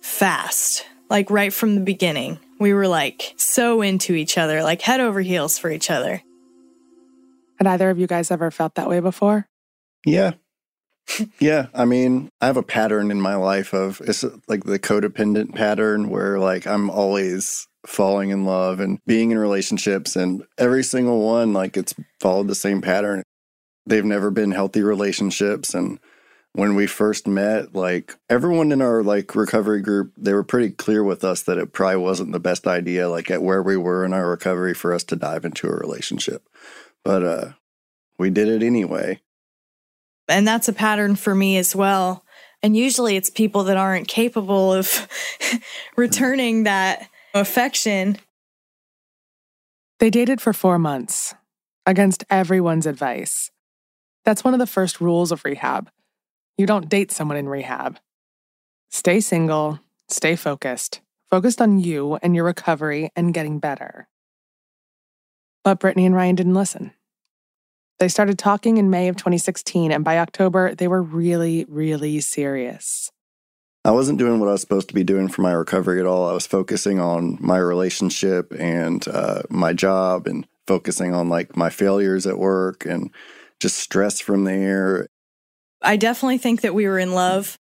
fast, 0.00 0.86
like 1.10 1.30
right 1.30 1.52
from 1.52 1.74
the 1.74 1.80
beginning. 1.82 2.38
We 2.58 2.72
were 2.72 2.88
like 2.88 3.34
so 3.36 3.82
into 3.82 4.14
each 4.14 4.38
other, 4.38 4.62
like 4.62 4.82
head 4.82 5.00
over 5.00 5.20
heels 5.20 5.58
for 5.58 5.70
each 5.70 5.90
other. 5.90 6.22
Had 7.58 7.66
either 7.66 7.90
of 7.90 7.98
you 7.98 8.06
guys 8.06 8.30
ever 8.30 8.50
felt 8.50 8.74
that 8.76 8.88
way 8.88 9.00
before? 9.00 9.46
Yeah. 10.06 10.32
yeah. 11.38 11.66
I 11.74 11.84
mean, 11.84 12.30
I 12.40 12.46
have 12.46 12.56
a 12.56 12.62
pattern 12.62 13.10
in 13.10 13.20
my 13.20 13.34
life 13.34 13.74
of 13.74 14.00
it's 14.04 14.24
like 14.48 14.64
the 14.64 14.78
codependent 14.78 15.54
pattern 15.54 16.08
where 16.08 16.38
like 16.38 16.66
I'm 16.66 16.88
always 16.88 17.68
falling 17.86 18.30
in 18.30 18.44
love 18.44 18.80
and 18.80 19.00
being 19.06 19.30
in 19.30 19.38
relationships 19.38 20.14
and 20.16 20.44
every 20.56 20.84
single 20.84 21.20
one 21.20 21.52
like 21.52 21.76
it's 21.76 21.94
followed 22.20 22.48
the 22.48 22.54
same 22.54 22.80
pattern. 22.80 23.22
They've 23.86 24.04
never 24.04 24.30
been 24.30 24.52
healthy 24.52 24.82
relationships 24.82 25.74
and 25.74 25.98
when 26.54 26.74
we 26.74 26.86
first 26.86 27.26
met, 27.26 27.74
like 27.74 28.14
everyone 28.28 28.72
in 28.72 28.82
our 28.82 29.02
like 29.02 29.34
recovery 29.34 29.80
group, 29.80 30.12
they 30.16 30.34
were 30.34 30.44
pretty 30.44 30.70
clear 30.70 31.02
with 31.02 31.24
us 31.24 31.42
that 31.42 31.58
it 31.58 31.72
probably 31.72 31.96
wasn't 31.96 32.32
the 32.32 32.40
best 32.40 32.66
idea, 32.66 33.08
like 33.08 33.30
at 33.30 33.42
where 33.42 33.62
we 33.62 33.76
were 33.76 34.04
in 34.04 34.12
our 34.12 34.28
recovery, 34.28 34.74
for 34.74 34.92
us 34.92 35.02
to 35.04 35.16
dive 35.16 35.44
into 35.44 35.66
a 35.66 35.74
relationship. 35.74 36.46
But 37.04 37.24
uh 37.24 37.52
we 38.18 38.30
did 38.30 38.48
it 38.48 38.62
anyway. 38.62 39.20
And 40.28 40.46
that's 40.46 40.68
a 40.68 40.72
pattern 40.72 41.16
for 41.16 41.34
me 41.34 41.56
as 41.56 41.74
well. 41.74 42.24
And 42.62 42.76
usually 42.76 43.16
it's 43.16 43.30
people 43.30 43.64
that 43.64 43.76
aren't 43.76 44.06
capable 44.06 44.72
of 44.72 45.08
returning 45.96 46.64
that 46.64 47.08
affection. 47.34 48.18
They 49.98 50.10
dated 50.10 50.40
for 50.40 50.52
four 50.52 50.78
months 50.78 51.34
against 51.86 52.24
everyone's 52.30 52.86
advice. 52.86 53.50
That's 54.24 54.44
one 54.44 54.54
of 54.54 54.60
the 54.60 54.66
first 54.66 55.00
rules 55.00 55.32
of 55.32 55.44
rehab 55.44 55.90
you 56.58 56.66
don't 56.66 56.88
date 56.88 57.10
someone 57.10 57.36
in 57.36 57.48
rehab. 57.48 57.98
Stay 58.90 59.20
single, 59.20 59.80
stay 60.08 60.36
focused, 60.36 61.00
focused 61.30 61.62
on 61.62 61.78
you 61.78 62.18
and 62.22 62.34
your 62.34 62.44
recovery 62.44 63.10
and 63.16 63.34
getting 63.34 63.58
better. 63.58 64.06
But 65.64 65.80
Brittany 65.80 66.06
and 66.06 66.14
Ryan 66.14 66.34
didn't 66.34 66.54
listen. 66.54 66.92
They 67.98 68.08
started 68.08 68.38
talking 68.38 68.76
in 68.78 68.90
May 68.90 69.08
of 69.08 69.16
2016, 69.16 69.92
and 69.92 70.04
by 70.04 70.18
October, 70.18 70.74
they 70.74 70.88
were 70.88 71.02
really, 71.02 71.64
really 71.68 72.20
serious. 72.20 73.12
I 73.84 73.90
wasn't 73.90 74.18
doing 74.18 74.38
what 74.38 74.48
I 74.48 74.52
was 74.52 74.60
supposed 74.60 74.88
to 74.88 74.94
be 74.94 75.02
doing 75.02 75.28
for 75.28 75.42
my 75.42 75.52
recovery 75.52 75.98
at 75.98 76.06
all. 76.06 76.28
I 76.28 76.32
was 76.32 76.46
focusing 76.46 77.00
on 77.00 77.36
my 77.40 77.58
relationship 77.58 78.52
and 78.56 79.06
uh, 79.08 79.42
my 79.50 79.72
job 79.72 80.28
and 80.28 80.46
focusing 80.68 81.14
on 81.14 81.28
like 81.28 81.56
my 81.56 81.68
failures 81.68 82.26
at 82.26 82.38
work 82.38 82.86
and 82.86 83.10
just 83.58 83.78
stress 83.78 84.20
from 84.20 84.44
there. 84.44 85.08
I 85.82 85.96
definitely 85.96 86.38
think 86.38 86.60
that 86.60 86.74
we 86.74 86.86
were 86.86 86.98
in 86.98 87.12
love, 87.12 87.56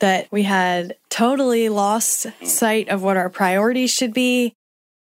that 0.00 0.28
we 0.30 0.44
had 0.44 0.96
totally 1.10 1.68
lost 1.68 2.26
sight 2.42 2.88
of 2.88 3.02
what 3.02 3.18
our 3.18 3.28
priorities 3.28 3.92
should 3.92 4.14
be. 4.14 4.54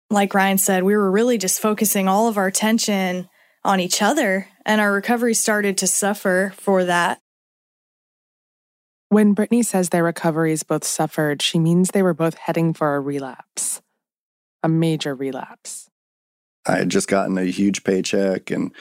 Like 0.10 0.34
Ryan 0.34 0.58
said, 0.58 0.84
we 0.84 0.96
were 0.96 1.12
really 1.12 1.38
just 1.38 1.62
focusing 1.62 2.08
all 2.08 2.28
of 2.28 2.38
our 2.38 2.48
attention 2.48 3.30
on 3.64 3.80
each 3.80 4.02
other, 4.02 4.48
and 4.66 4.82
our 4.82 4.92
recovery 4.92 5.34
started 5.34 5.78
to 5.78 5.88
suffer 5.88 6.54
for 6.58 6.84
that. 6.84 7.20
When 9.14 9.34
Brittany 9.34 9.62
says 9.62 9.90
their 9.90 10.04
recoveries 10.04 10.64
both 10.64 10.84
suffered, 10.84 11.40
she 11.40 11.60
means 11.60 11.90
they 11.90 12.02
were 12.02 12.16
both 12.16 12.34
heading 12.34 12.74
for 12.74 12.96
a 12.96 13.00
relapse, 13.00 13.80
a 14.64 14.68
major 14.68 15.14
relapse. 15.14 15.88
I 16.66 16.78
had 16.78 16.90
just 16.90 17.08
gotten 17.08 17.38
a 17.38 17.44
huge 17.44 17.84
paycheck 17.84 18.50
and 18.50 18.72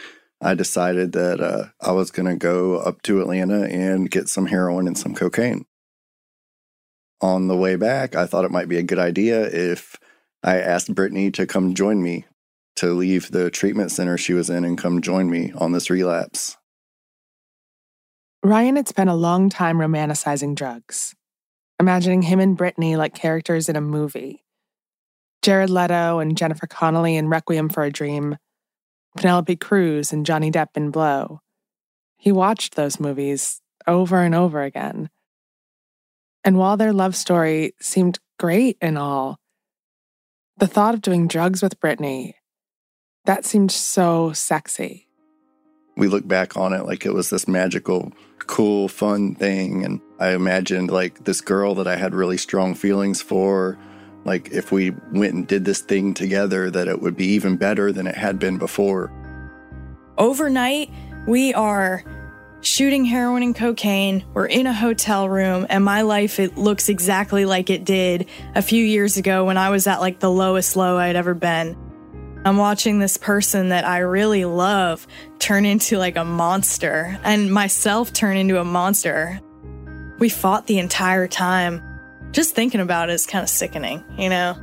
I 0.41 0.55
decided 0.55 1.13
that 1.13 1.43
uh, 1.43 1.67
I 1.83 1.93
was 1.93 2.11
going 2.11 2.31
to 2.31 2.37
go 2.37 2.77
up 2.79 3.03
to 3.03 3.21
Atlanta 3.21 3.65
and 3.65 4.11
get 4.11 4.31
some 4.31 4.47
heroin 4.47 4.87
and 4.87 4.97
some 4.97 5.15
cocaine. 5.15 5.67
On 7.21 7.49
the 7.49 7.57
way 7.57 7.77
back, 7.77 8.17
I 8.17 8.25
thought 8.25 8.47
it 8.47 8.51
might 8.51 8.71
be 8.71 8.79
a 8.79 8.83
good 8.83 8.99
idea 8.99 9.45
if 9.45 9.99
I 10.43 10.61
asked 10.61 10.95
Brittany 10.95 11.31
to 11.33 11.47
come 11.47 11.75
join 11.75 12.03
me 12.03 12.25
to 12.77 12.95
leave 12.95 13.33
the 13.33 13.51
treatment 13.51 13.91
center 13.91 14.17
she 14.17 14.33
was 14.33 14.49
in 14.49 14.65
and 14.65 14.79
come 14.79 15.03
join 15.03 15.29
me 15.29 15.53
on 15.59 15.73
this 15.73 15.91
relapse. 15.91 16.57
Ryan 18.45 18.75
had 18.75 18.89
spent 18.89 19.09
a 19.09 19.15
long 19.15 19.51
time 19.51 19.79
romanticizing 19.79 20.57
drugs, 20.57 21.15
imagining 21.79 22.23
him 22.23 22.41
and 22.41 22.57
Brittany 22.57 22.97
like 22.97 23.15
characters 23.15 23.69
in 23.69 23.77
a 23.77 23.81
movie. 23.81 24.45
Jared 25.43 25.71
Leto 25.71 26.19
and 26.19 26.37
Jennifer 26.37 26.67
Connelly 26.67 27.17
in 27.17 27.29
Requiem 27.29 27.69
for 27.69 27.85
a 27.85 27.91
Dream, 27.91 28.37
Penelope 29.17 29.57
Cruz 29.57 30.13
and 30.13 30.27
Johnny 30.27 30.51
Depp 30.51 30.77
in 30.77 30.91
Blow. 30.91 31.41
He 32.17 32.33
watched 32.33 32.75
those 32.75 32.99
movies 32.99 33.61
over 33.87 34.21
and 34.21 34.35
over 34.35 34.63
again. 34.63 35.09
And 36.45 36.59
while 36.59 36.77
their 36.77 36.93
love 36.93 37.15
story 37.15 37.75
seemed 37.81 38.19
great 38.39 38.77
and 38.81 38.99
all, 38.99 39.39
the 40.57 40.67
thought 40.67 40.95
of 40.95 41.03
doing 41.03 41.29
drugs 41.29 41.63
with 41.63 41.81
Brittany, 41.81 42.37
that 43.25 43.45
seemed 43.45 43.71
so 43.71 44.33
sexy. 44.33 45.07
We 45.97 46.09
look 46.09 46.27
back 46.27 46.57
on 46.57 46.73
it 46.73 46.87
like 46.87 47.05
it 47.05 47.13
was 47.13 47.31
this 47.31 47.47
magical, 47.47 48.13
cool, 48.43 48.89
fun 48.89 49.35
thing. 49.35 49.85
And 49.85 50.01
I 50.19 50.31
imagined 50.31 50.91
like 50.91 51.25
this 51.25 51.41
girl 51.41 51.75
that 51.77 51.87
I 51.87 51.97
had 51.97 52.15
really 52.15 52.37
strong 52.37 52.75
feelings 52.75 53.23
for 53.23 53.79
like 54.25 54.51
if 54.53 54.71
we 54.71 54.91
went 55.13 55.35
and 55.35 55.47
did 55.47 55.65
this 55.65 55.81
thing 55.81 56.15
together 56.15 56.71
that 56.71 56.89
it 56.89 57.01
would 57.03 57.17
be 57.17 57.27
even 57.27 57.57
better 57.57 57.93
than 57.93 58.07
it 58.07 58.15
had 58.15 58.39
been 58.39 58.59
before. 58.59 59.11
Overnight 60.19 60.91
we 61.27 61.55
are 61.55 62.05
shooting 62.61 63.05
heroin 63.05 63.43
and 63.43 63.55
cocaine. 63.55 64.25
We're 64.35 64.47
in 64.47 64.67
a 64.67 64.73
hotel 64.73 65.29
room 65.29 65.67
and 65.69 65.85
my 65.85 66.03
life 66.03 66.39
it 66.39 66.57
looks 66.57 66.89
exactly 66.89 67.45
like 67.45 67.71
it 67.71 67.85
did 67.85 68.29
a 68.55 68.63
few 68.63 68.85
years 68.85 69.17
ago 69.17 69.45
when 69.45 69.57
i 69.57 69.71
was 69.71 69.87
at 69.87 70.01
like 70.01 70.21
the 70.21 70.31
lowest 70.31 70.77
low 70.77 70.97
i'd 70.99 71.17
ever 71.17 71.35
been 71.35 71.77
i'm 72.45 72.57
watching 72.57 72.99
this 72.99 73.17
person 73.17 73.69
that 73.69 73.85
i 73.85 73.99
really 73.99 74.45
love 74.45 75.07
turn 75.39 75.65
into 75.65 75.99
like 75.99 76.17
a 76.17 76.25
monster 76.25 77.19
and 77.25 77.53
myself 77.53 78.13
turn 78.13 78.37
into 78.37 78.61
a 78.61 78.65
monster 78.65 79.41
we 80.19 80.29
fought 80.29 80.67
the 80.67 80.79
entire 80.79 81.27
time 81.27 81.83
just 82.33 82.55
thinking 82.55 82.81
about 82.81 83.11
it 83.11 83.13
is 83.13 83.27
kind 83.27 83.43
of 83.43 83.49
sickening, 83.49 84.03
you 84.17 84.29
know? 84.29 84.57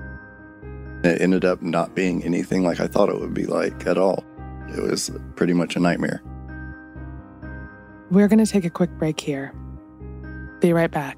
It 1.03 1.21
ended 1.21 1.45
up 1.45 1.61
not 1.61 1.95
being 1.95 2.23
anything 2.23 2.63
like 2.63 2.79
I 2.79 2.87
thought 2.87 3.09
it 3.09 3.19
would 3.19 3.33
be 3.33 3.45
like 3.45 3.85
at 3.87 3.97
all. 3.97 4.23
It 4.75 4.81
was 4.81 5.11
pretty 5.35 5.53
much 5.53 5.75
a 5.75 5.79
nightmare. 5.79 6.21
We're 8.11 8.27
going 8.27 8.43
to 8.43 8.51
take 8.51 8.65
a 8.65 8.69
quick 8.69 8.89
break 8.97 9.19
here. 9.19 9.53
Be 10.59 10.73
right 10.73 10.91
back. 10.91 11.17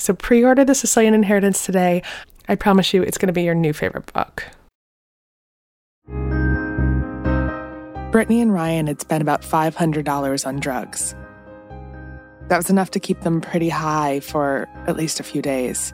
So 0.00 0.14
pre 0.14 0.42
order 0.42 0.64
The 0.64 0.74
Sicilian 0.74 1.12
Inheritance 1.12 1.66
today. 1.66 2.02
I 2.48 2.54
promise 2.54 2.94
you 2.94 3.02
it's 3.02 3.18
going 3.18 3.26
to 3.26 3.34
be 3.34 3.42
your 3.42 3.54
new 3.54 3.74
favorite 3.74 4.10
book. 4.14 4.44
Brittany 8.10 8.40
and 8.40 8.52
Ryan 8.52 8.86
had 8.86 9.00
spent 9.02 9.20
about 9.20 9.42
$500 9.42 10.46
on 10.46 10.58
drugs. 10.58 11.14
That 12.48 12.56
was 12.56 12.70
enough 12.70 12.90
to 12.92 12.98
keep 12.98 13.20
them 13.20 13.42
pretty 13.42 13.68
high 13.68 14.20
for 14.20 14.66
at 14.86 14.96
least 14.96 15.20
a 15.20 15.22
few 15.22 15.42
days. 15.42 15.92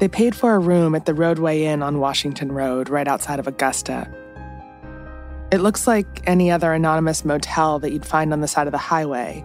They 0.00 0.08
paid 0.08 0.34
for 0.34 0.54
a 0.54 0.58
room 0.58 0.96
at 0.96 1.06
the 1.06 1.12
Rodeway 1.14 1.60
Inn 1.60 1.80
on 1.80 2.00
Washington 2.00 2.50
Road, 2.50 2.88
right 2.88 3.08
outside 3.08 3.38
of 3.38 3.46
Augusta. 3.46 4.12
It 5.52 5.60
looks 5.60 5.86
like 5.86 6.22
any 6.26 6.50
other 6.50 6.72
anonymous 6.72 7.24
motel 7.24 7.78
that 7.78 7.92
you'd 7.92 8.04
find 8.04 8.32
on 8.32 8.40
the 8.40 8.48
side 8.48 8.66
of 8.66 8.72
the 8.72 8.78
highway. 8.78 9.44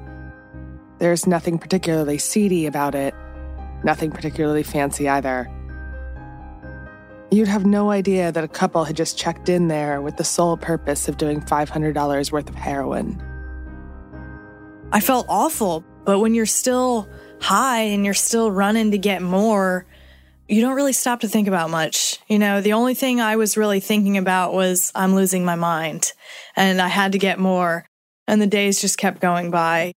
There's 1.03 1.27
nothing 1.27 1.59
particularly 1.59 2.17
seedy 2.17 2.65
about 2.65 2.95
it, 2.95 3.13
nothing 3.83 4.09
particularly 4.09 4.63
fancy 4.63 5.09
either. 5.09 5.51
You'd 7.29 7.49
have 7.49 7.65
no 7.65 7.91
idea 7.91 8.31
that 8.31 8.41
a 8.41 8.47
couple 8.47 8.85
had 8.85 8.95
just 8.95 9.17
checked 9.17 9.49
in 9.49 9.67
there 9.67 10.01
with 10.01 10.15
the 10.15 10.23
sole 10.23 10.55
purpose 10.55 11.09
of 11.09 11.17
doing 11.17 11.41
$500 11.41 12.31
worth 12.31 12.47
of 12.47 12.55
heroin. 12.55 13.21
I 14.93 15.01
felt 15.01 15.25
awful, 15.27 15.83
but 16.05 16.19
when 16.19 16.35
you're 16.35 16.45
still 16.45 17.09
high 17.41 17.81
and 17.81 18.05
you're 18.05 18.13
still 18.13 18.49
running 18.49 18.91
to 18.91 18.97
get 18.97 19.21
more, 19.21 19.85
you 20.47 20.61
don't 20.61 20.75
really 20.77 20.93
stop 20.93 21.19
to 21.19 21.27
think 21.27 21.49
about 21.49 21.69
much. 21.69 22.17
You 22.29 22.39
know, 22.39 22.61
the 22.61 22.71
only 22.71 22.93
thing 22.93 23.19
I 23.19 23.35
was 23.35 23.57
really 23.57 23.81
thinking 23.81 24.17
about 24.17 24.53
was 24.53 24.89
I'm 24.95 25.15
losing 25.15 25.43
my 25.43 25.55
mind 25.55 26.13
and 26.55 26.81
I 26.81 26.87
had 26.87 27.11
to 27.11 27.17
get 27.17 27.39
more. 27.39 27.85
And 28.25 28.41
the 28.41 28.47
days 28.47 28.79
just 28.79 28.97
kept 28.97 29.19
going 29.19 29.51
by. 29.51 29.91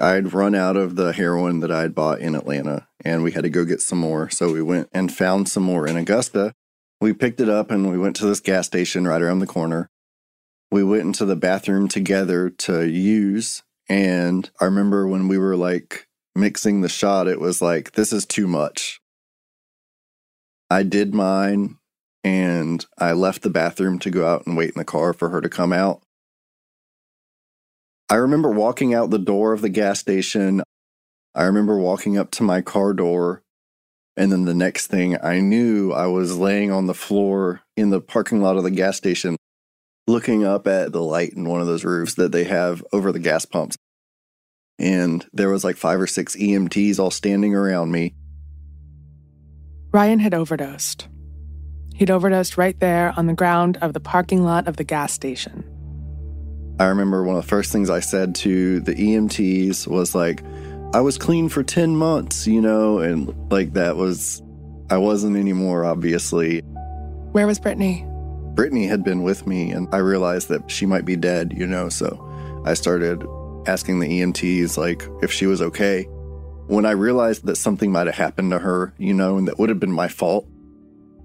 I'd 0.00 0.32
run 0.32 0.54
out 0.54 0.76
of 0.76 0.96
the 0.96 1.12
heroin 1.12 1.60
that 1.60 1.72
I'd 1.72 1.94
bought 1.94 2.20
in 2.20 2.34
Atlanta 2.34 2.88
and 3.04 3.22
we 3.22 3.32
had 3.32 3.44
to 3.44 3.50
go 3.50 3.64
get 3.64 3.80
some 3.80 3.98
more. 3.98 4.30
So 4.30 4.52
we 4.52 4.62
went 4.62 4.88
and 4.92 5.12
found 5.12 5.48
some 5.48 5.62
more 5.62 5.86
in 5.86 5.96
Augusta. 5.96 6.54
We 7.00 7.12
picked 7.12 7.40
it 7.40 7.48
up 7.48 7.70
and 7.70 7.90
we 7.90 7.98
went 7.98 8.16
to 8.16 8.26
this 8.26 8.40
gas 8.40 8.66
station 8.66 9.06
right 9.06 9.22
around 9.22 9.38
the 9.38 9.46
corner. 9.46 9.88
We 10.70 10.84
went 10.84 11.02
into 11.02 11.24
the 11.24 11.36
bathroom 11.36 11.88
together 11.88 12.50
to 12.50 12.88
use. 12.88 13.62
And 13.88 14.50
I 14.60 14.66
remember 14.66 15.06
when 15.06 15.28
we 15.28 15.38
were 15.38 15.56
like 15.56 16.06
mixing 16.34 16.80
the 16.80 16.88
shot, 16.88 17.26
it 17.26 17.40
was 17.40 17.62
like, 17.62 17.92
this 17.92 18.12
is 18.12 18.26
too 18.26 18.46
much. 18.46 19.00
I 20.70 20.82
did 20.82 21.14
mine 21.14 21.78
and 22.22 22.84
I 22.98 23.12
left 23.12 23.42
the 23.42 23.50
bathroom 23.50 23.98
to 24.00 24.10
go 24.10 24.26
out 24.26 24.46
and 24.46 24.56
wait 24.56 24.70
in 24.70 24.78
the 24.78 24.84
car 24.84 25.12
for 25.12 25.30
her 25.30 25.40
to 25.40 25.48
come 25.48 25.72
out. 25.72 26.02
I 28.10 28.14
remember 28.14 28.50
walking 28.50 28.94
out 28.94 29.10
the 29.10 29.18
door 29.18 29.52
of 29.52 29.60
the 29.60 29.68
gas 29.68 30.00
station. 30.00 30.62
I 31.34 31.44
remember 31.44 31.76
walking 31.76 32.16
up 32.16 32.30
to 32.32 32.42
my 32.42 32.62
car 32.62 32.94
door. 32.94 33.42
And 34.16 34.32
then 34.32 34.46
the 34.46 34.54
next 34.54 34.86
thing 34.86 35.16
I 35.22 35.40
knew, 35.40 35.92
I 35.92 36.06
was 36.06 36.38
laying 36.38 36.72
on 36.72 36.86
the 36.86 36.94
floor 36.94 37.60
in 37.76 37.90
the 37.90 38.00
parking 38.00 38.40
lot 38.40 38.56
of 38.56 38.64
the 38.64 38.70
gas 38.70 38.96
station. 38.96 39.36
looking 40.08 40.42
up 40.42 40.66
at 40.66 40.90
the 40.90 41.02
light 41.02 41.34
in 41.34 41.46
one 41.46 41.60
of 41.60 41.66
those 41.66 41.84
roofs 41.84 42.14
that 42.14 42.32
they 42.32 42.44
have 42.44 42.82
over 42.94 43.12
the 43.12 43.18
gas 43.18 43.44
pumps. 43.44 43.76
And 44.78 45.26
there 45.34 45.50
was 45.50 45.64
like 45.64 45.76
five 45.76 46.00
or 46.00 46.06
six 46.06 46.34
EMTs 46.34 46.98
all 46.98 47.10
standing 47.10 47.54
around 47.54 47.92
me. 47.92 48.14
Ryan 49.92 50.18
had 50.18 50.32
overdosed. 50.32 51.08
He'd 51.94 52.10
overdosed 52.10 52.56
right 52.56 52.78
there 52.80 53.12
on 53.18 53.26
the 53.26 53.34
ground 53.34 53.76
of 53.82 53.92
the 53.92 54.00
parking 54.00 54.44
lot 54.44 54.66
of 54.66 54.78
the 54.78 54.84
gas 54.84 55.12
station. 55.12 55.77
I 56.80 56.86
remember 56.86 57.24
one 57.24 57.36
of 57.36 57.42
the 57.42 57.48
first 57.48 57.72
things 57.72 57.90
I 57.90 57.98
said 57.98 58.36
to 58.36 58.78
the 58.78 58.94
EMTs 58.94 59.88
was 59.88 60.14
like, 60.14 60.44
I 60.94 61.00
was 61.00 61.18
clean 61.18 61.48
for 61.48 61.64
10 61.64 61.96
months, 61.96 62.46
you 62.46 62.60
know, 62.60 63.00
and 63.00 63.34
like 63.50 63.72
that 63.72 63.96
was, 63.96 64.40
I 64.88 64.98
wasn't 64.98 65.36
anymore, 65.36 65.84
obviously. 65.84 66.60
Where 67.32 67.48
was 67.48 67.58
Brittany? 67.58 68.06
Brittany 68.54 68.86
had 68.86 69.02
been 69.02 69.24
with 69.24 69.44
me, 69.44 69.72
and 69.72 69.88
I 69.92 69.98
realized 69.98 70.48
that 70.50 70.70
she 70.70 70.86
might 70.86 71.04
be 71.04 71.16
dead, 71.16 71.52
you 71.56 71.66
know, 71.66 71.88
so 71.88 72.62
I 72.64 72.74
started 72.74 73.26
asking 73.66 73.98
the 73.98 74.08
EMTs, 74.08 74.78
like, 74.78 75.02
if 75.20 75.32
she 75.32 75.46
was 75.46 75.60
okay. 75.60 76.04
When 76.68 76.86
I 76.86 76.92
realized 76.92 77.44
that 77.46 77.56
something 77.56 77.90
might 77.90 78.06
have 78.06 78.14
happened 78.14 78.52
to 78.52 78.60
her, 78.60 78.94
you 78.98 79.14
know, 79.14 79.36
and 79.36 79.48
that 79.48 79.58
would 79.58 79.68
have 79.68 79.80
been 79.80 79.92
my 79.92 80.06
fault, 80.06 80.46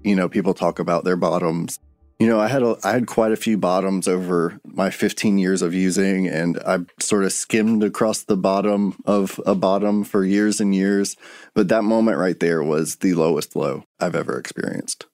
you 0.02 0.16
know, 0.16 0.28
people 0.28 0.52
talk 0.52 0.80
about 0.80 1.04
their 1.04 1.16
bottoms 1.16 1.78
you 2.18 2.28
know, 2.28 2.38
I 2.38 2.46
had 2.48 2.62
a, 2.62 2.76
I 2.84 2.92
had 2.92 3.06
quite 3.06 3.32
a 3.32 3.36
few 3.36 3.58
bottoms 3.58 4.06
over 4.06 4.60
my 4.64 4.90
15 4.90 5.36
years 5.38 5.62
of 5.62 5.74
using, 5.74 6.28
and 6.28 6.58
I 6.66 6.78
sort 7.00 7.24
of 7.24 7.32
skimmed 7.32 7.82
across 7.82 8.22
the 8.22 8.36
bottom 8.36 8.96
of 9.04 9.40
a 9.44 9.54
bottom 9.54 10.04
for 10.04 10.24
years 10.24 10.60
and 10.60 10.74
years. 10.74 11.16
But 11.54 11.68
that 11.68 11.82
moment 11.82 12.18
right 12.18 12.38
there 12.38 12.62
was 12.62 12.96
the 12.96 13.14
lowest 13.14 13.56
low 13.56 13.84
I've 13.98 14.14
ever 14.14 14.38
experienced. 14.38 15.06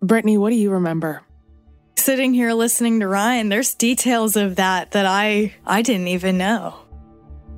Brittany, 0.00 0.38
what 0.38 0.50
do 0.50 0.56
you 0.56 0.70
remember? 0.70 1.22
Sitting 1.96 2.32
here 2.32 2.52
listening 2.52 3.00
to 3.00 3.08
Ryan, 3.08 3.48
there's 3.48 3.74
details 3.74 4.36
of 4.36 4.56
that 4.56 4.92
that 4.92 5.06
I 5.06 5.54
I 5.66 5.82
didn't 5.82 6.08
even 6.08 6.38
know. 6.38 6.76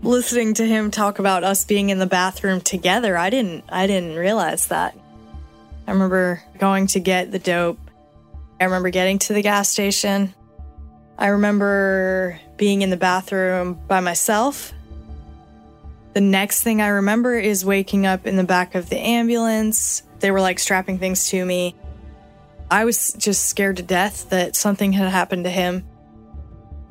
Listening 0.03 0.55
to 0.55 0.67
him 0.67 0.91
talk 0.91 1.19
about 1.19 1.45
us 1.45 1.65
being 1.65 1.91
in 1.91 1.99
the 1.99 2.07
bathroom 2.07 2.63
together, 2.63 3.19
I 3.19 3.29
didn't 3.29 3.65
I 3.69 3.87
didn't 3.87 4.17
realize 4.17 4.69
that. 4.69 4.98
I 5.89 5.93
remember 5.93 6.43
going 6.59 6.87
to 6.89 7.01
get 7.01 7.33
the 7.33 7.39
dope. 7.39 7.81
I 8.61 8.65
remember 8.65 8.91
getting 8.91 9.19
to 9.21 9.33
the 9.33 9.41
gas 9.41 9.71
station. 9.71 10.35
I 11.17 11.29
remember 11.29 12.39
being 12.59 12.83
in 12.83 12.91
the 12.91 12.99
bathroom 12.99 13.81
by 13.89 14.01
myself. 14.01 14.75
The 16.13 16.21
next 16.21 16.63
thing 16.63 16.83
I 16.83 16.89
remember 16.89 17.39
is 17.39 17.65
waking 17.65 18.05
up 18.05 18.27
in 18.27 18.37
the 18.37 18.45
back 18.45 18.75
of 18.75 18.91
the 18.91 18.99
ambulance. 18.99 20.03
They 20.21 20.31
were 20.31 20.43
like 20.43 20.59
strapping 20.59 20.99
things 20.99 21.31
to 21.31 21.43
me. 21.43 21.75
I 22.71 22.85
was 22.85 23.15
just 23.15 23.47
scared 23.47 23.79
to 23.79 23.83
death 23.83 24.29
that 24.29 24.57
something 24.57 24.93
had 24.93 25.09
happened 25.09 25.45
to 25.45 25.51
him. 25.51 25.87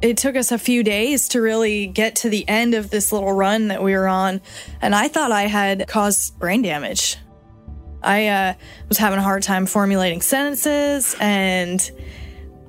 It 0.01 0.18
took 0.18 0.36
us 0.36 0.51
a 0.51 0.58
few 0.58 0.82
days 0.82 1.27
to 1.30 1.42
really 1.42 1.86
get 1.86 2.16
to 2.16 2.30
the 2.30 2.50
end 2.50 2.74
of 2.74 2.89
this 2.89 3.12
little 3.12 3.32
run 3.32 3.68
that 3.68 3.84
we 3.84 3.94
were 3.94 4.08
on, 4.08 4.42
and 4.82 4.96
I 4.96 5.08
thought 5.08 5.32
I 5.32 5.44
had 5.44 5.88
caused 5.88 6.39
brain 6.39 6.63
damage. 6.63 7.18
I 8.04 8.27
uh, 8.27 8.54
was 8.88 8.98
having 8.98 9.20
a 9.20 9.24
hard 9.24 9.44
time 9.44 9.66
formulating 9.66 10.22
sentences 10.22 11.16
and 11.20 11.92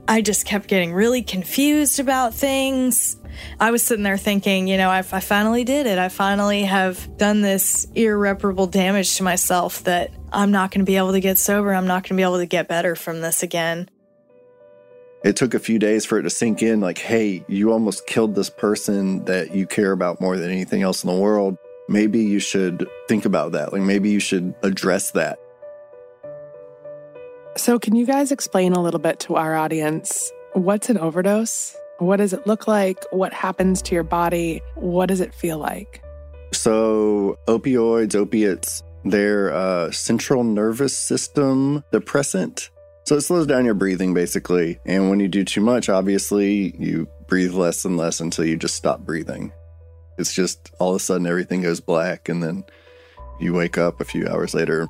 I 0.09 0.23
just 0.23 0.47
kept 0.47 0.69
getting 0.69 0.93
really 0.95 1.23
confused 1.23 2.01
about 2.01 2.35
things. 2.35 3.17
I 3.61 3.71
was 3.71 3.83
sitting 3.83 4.03
there 4.03 4.17
thinking, 4.17 4.67
you 4.67 4.79
know, 4.79 4.89
I, 4.89 4.99
I 4.99 5.21
finally 5.21 5.65
did 5.65 5.87
it. 5.87 5.99
I 5.99 6.09
finally 6.09 6.63
have 6.63 7.19
done 7.19 7.43
this 7.43 7.87
irreparable 7.95 8.67
damage 8.67 9.17
to 9.17 9.23
myself 9.23 9.85
that 9.85 10.11
I'm 10.33 10.51
not 10.51 10.71
going 10.71 10.81
to 10.81 10.91
be 10.91 10.97
able 10.97 11.13
to 11.13 11.21
get 11.21 11.39
sober. 11.39 11.75
I'm 11.75 11.87
not 11.87 12.05
going 12.05 12.09
to 12.09 12.15
be 12.15 12.23
able 12.23 12.39
to 12.39 12.47
get 12.47 12.69
better 12.69 12.97
from 12.97 13.21
this 13.21 13.43
again. 13.43 13.91
It 15.25 15.37
took 15.37 15.53
a 15.53 15.59
few 15.59 15.79
days 15.79 16.07
for 16.07 16.19
it 16.19 16.23
to 16.23 16.31
sink 16.31 16.63
in 16.63 16.81
like, 16.81 16.99
hey, 16.99 17.45
you 17.49 17.73
almost 17.73 18.07
killed 18.07 18.35
this 18.35 18.49
person 18.49 19.25
that 19.27 19.55
you 19.55 19.67
care 19.67 19.93
about 19.93 20.21
more 20.21 20.39
than 20.39 20.51
anything 20.51 20.83
else 20.83 21.05
in 21.05 21.11
the 21.11 21.21
world 21.21 21.59
maybe 21.89 22.21
you 22.21 22.39
should 22.39 22.87
think 23.09 23.25
about 23.25 23.53
that. 23.53 23.73
Like 23.73 23.83
maybe 23.83 24.11
you 24.11 24.21
should 24.21 24.55
address 24.63 25.11
that. 25.13 25.39
So, 27.57 27.79
can 27.79 27.97
you 27.97 28.07
guys 28.07 28.31
explain 28.31 28.75
a 28.75 28.81
little 28.81 29.01
bit 29.01 29.19
to 29.21 29.35
our 29.35 29.57
audience 29.57 30.31
what's 30.53 30.91
an 30.91 30.99
overdose? 30.99 31.77
What 31.99 32.19
does 32.19 32.33
it 32.33 32.47
look 32.47 32.69
like? 32.69 33.05
What 33.11 33.33
happens 33.33 33.83
to 33.83 33.95
your 33.95 34.05
body? 34.05 34.63
What 34.77 35.07
does 35.07 35.21
it 35.21 35.35
feel 35.35 35.59
like? 35.59 36.01
So, 36.53 37.37
opioids, 37.49 38.15
opiates, 38.15 38.85
they're 39.05 39.49
a 39.49 39.93
central 39.93 40.45
nervous 40.45 40.97
system 40.97 41.83
depressant. 41.91 42.71
So, 43.07 43.17
it 43.17 43.23
slows 43.23 43.49
down 43.49 43.65
your 43.65 43.75
breathing 43.75 44.15
basically. 44.15 44.79
And 44.87 45.11
when 45.11 45.19
you 45.19 45.27
do 45.27 45.45
too 45.45 45.61
much, 45.61 45.89
obviously, 45.89 46.77
you 46.79 47.09
breathe 47.27 47.55
less 47.55 47.85
and 47.85 47.97
less 47.97 48.21
until 48.21 48.45
you 48.45 48.57
just 48.57 48.77
stop 48.77 49.01
breathing. 49.01 49.53
It's 50.19 50.33
just 50.33 50.73
all 50.79 50.91
of 50.91 50.97
a 50.97 50.99
sudden 51.01 51.27
everything 51.27 51.63
goes 51.63 51.81
black, 51.81 52.29
and 52.29 52.43
then 52.43 52.65
you 53.41 53.55
wake 53.55 53.79
up 53.79 54.01
a 54.01 54.05
few 54.05 54.29
hours 54.29 54.55
later. 54.55 54.89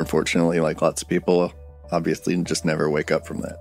Unfortunately, 0.00 0.60
like 0.60 0.82
lots 0.82 1.02
of 1.02 1.08
people, 1.08 1.52
obviously 1.92 2.36
just 2.42 2.64
never 2.64 2.90
wake 2.90 3.10
up 3.10 3.26
from 3.26 3.40
that. 3.42 3.58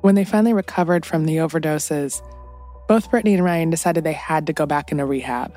When 0.00 0.14
they 0.14 0.24
finally 0.24 0.52
recovered 0.52 1.04
from 1.04 1.24
the 1.24 1.38
overdoses, 1.38 2.20
both 2.86 3.10
Brittany 3.10 3.34
and 3.34 3.44
Ryan 3.44 3.70
decided 3.70 4.04
they 4.04 4.12
had 4.12 4.46
to 4.46 4.52
go 4.52 4.66
back 4.66 4.92
into 4.92 5.06
rehab. 5.06 5.56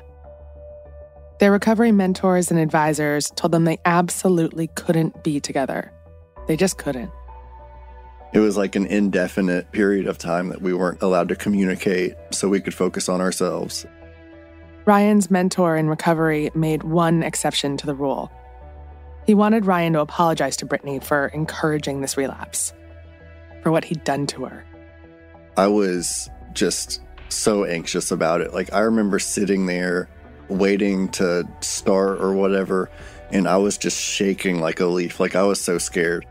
Their 1.38 1.52
recovery 1.52 1.92
mentors 1.92 2.50
and 2.50 2.58
advisors 2.58 3.30
told 3.36 3.52
them 3.52 3.64
they 3.64 3.78
absolutely 3.84 4.68
couldn't 4.68 5.22
be 5.22 5.38
together. 5.38 5.92
They 6.48 6.56
just 6.56 6.78
couldn't. 6.78 7.12
It 8.32 8.40
was 8.40 8.56
like 8.56 8.76
an 8.76 8.86
indefinite 8.86 9.72
period 9.72 10.06
of 10.06 10.18
time 10.18 10.48
that 10.50 10.60
we 10.60 10.74
weren't 10.74 11.02
allowed 11.02 11.28
to 11.30 11.36
communicate 11.36 12.14
so 12.30 12.48
we 12.48 12.60
could 12.60 12.74
focus 12.74 13.08
on 13.08 13.20
ourselves. 13.20 13.86
Ryan's 14.84 15.30
mentor 15.30 15.76
in 15.76 15.88
recovery 15.88 16.50
made 16.54 16.82
one 16.82 17.22
exception 17.22 17.76
to 17.78 17.86
the 17.86 17.94
rule. 17.94 18.30
He 19.26 19.34
wanted 19.34 19.66
Ryan 19.66 19.92
to 19.94 20.00
apologize 20.00 20.56
to 20.58 20.66
Brittany 20.66 21.00
for 21.00 21.28
encouraging 21.28 22.00
this 22.00 22.16
relapse, 22.16 22.72
for 23.62 23.70
what 23.70 23.84
he'd 23.84 24.04
done 24.04 24.26
to 24.28 24.46
her. 24.46 24.64
I 25.56 25.66
was 25.66 26.30
just 26.54 27.02
so 27.28 27.64
anxious 27.64 28.10
about 28.10 28.40
it. 28.40 28.54
Like, 28.54 28.72
I 28.72 28.80
remember 28.80 29.18
sitting 29.18 29.66
there 29.66 30.08
waiting 30.48 31.08
to 31.10 31.46
start 31.60 32.20
or 32.20 32.32
whatever, 32.32 32.90
and 33.30 33.46
I 33.46 33.58
was 33.58 33.76
just 33.76 34.00
shaking 34.00 34.60
like 34.60 34.80
a 34.80 34.86
leaf. 34.86 35.20
Like, 35.20 35.34
I 35.34 35.42
was 35.42 35.60
so 35.60 35.76
scared. 35.76 36.24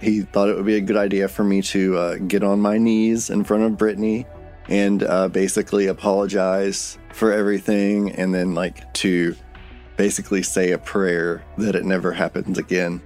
He 0.00 0.22
thought 0.22 0.48
it 0.48 0.56
would 0.56 0.66
be 0.66 0.76
a 0.76 0.80
good 0.80 0.96
idea 0.96 1.28
for 1.28 1.44
me 1.44 1.62
to 1.62 1.96
uh, 1.96 2.14
get 2.16 2.42
on 2.42 2.60
my 2.60 2.78
knees 2.78 3.30
in 3.30 3.44
front 3.44 3.62
of 3.62 3.78
Brittany 3.78 4.26
and 4.68 5.02
uh, 5.02 5.28
basically 5.28 5.86
apologize 5.86 6.98
for 7.12 7.32
everything 7.32 8.12
and 8.12 8.34
then 8.34 8.54
like 8.54 8.92
to 8.94 9.34
basically 9.96 10.42
say 10.42 10.72
a 10.72 10.78
prayer 10.78 11.44
that 11.58 11.74
it 11.74 11.84
never 11.84 12.12
happens 12.12 12.58
again. 12.58 13.00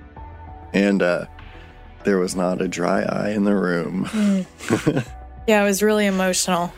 And 0.72 1.02
uh, 1.02 1.26
there 2.04 2.18
was 2.18 2.34
not 2.34 2.60
a 2.60 2.68
dry 2.68 3.02
eye 3.02 3.30
in 3.30 3.44
the 3.44 3.54
room. 3.54 4.06
Mm. 4.06 5.06
yeah, 5.46 5.62
it 5.62 5.64
was 5.64 5.82
really 5.82 6.06
emotional. 6.06 6.72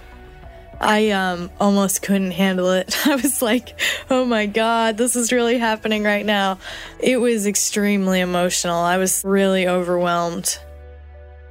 I 0.82 1.10
um 1.10 1.50
almost 1.60 2.02
couldn't 2.02 2.32
handle 2.32 2.72
it. 2.72 2.94
I 3.06 3.14
was 3.14 3.40
like, 3.40 3.78
"Oh 4.10 4.24
my 4.24 4.46
god, 4.46 4.98
this 4.98 5.14
is 5.14 5.32
really 5.32 5.58
happening 5.58 6.02
right 6.02 6.26
now." 6.26 6.58
It 6.98 7.18
was 7.18 7.46
extremely 7.46 8.20
emotional. 8.20 8.78
I 8.78 8.98
was 8.98 9.22
really 9.24 9.68
overwhelmed. 9.68 10.58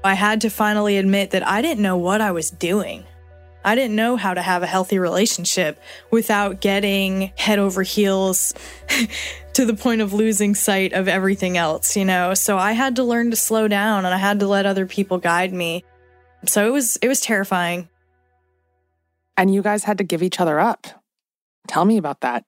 I 0.03 0.15
had 0.15 0.41
to 0.41 0.49
finally 0.49 0.97
admit 0.97 1.31
that 1.31 1.47
I 1.47 1.61
didn't 1.61 1.81
know 1.81 1.97
what 1.97 2.21
I 2.21 2.31
was 2.31 2.51
doing. 2.51 3.05
I 3.63 3.75
didn't 3.75 3.95
know 3.95 4.17
how 4.17 4.33
to 4.33 4.41
have 4.41 4.63
a 4.63 4.67
healthy 4.67 4.97
relationship 4.97 5.79
without 6.09 6.61
getting 6.61 7.31
head 7.37 7.59
over 7.59 7.83
heels 7.83 8.53
to 9.53 9.65
the 9.65 9.75
point 9.75 10.01
of 10.01 10.13
losing 10.13 10.55
sight 10.55 10.93
of 10.93 11.07
everything 11.07 11.57
else, 11.57 11.95
you 11.95 12.03
know? 12.03 12.33
So 12.33 12.57
I 12.57 12.71
had 12.71 12.95
to 12.95 13.03
learn 13.03 13.29
to 13.29 13.35
slow 13.35 13.67
down 13.67 14.05
and 14.05 14.15
I 14.15 14.17
had 14.17 14.39
to 14.39 14.47
let 14.47 14.65
other 14.65 14.87
people 14.87 15.19
guide 15.19 15.53
me. 15.53 15.83
So 16.47 16.65
it 16.65 16.71
was 16.71 16.97
it 16.97 17.07
was 17.07 17.19
terrifying 17.19 17.87
and 19.37 19.53
you 19.53 19.61
guys 19.61 19.83
had 19.83 19.97
to 19.97 20.03
give 20.03 20.23
each 20.23 20.39
other 20.39 20.59
up. 20.59 20.87
Tell 21.67 21.85
me 21.85 21.97
about 21.97 22.21
that. 22.21 22.43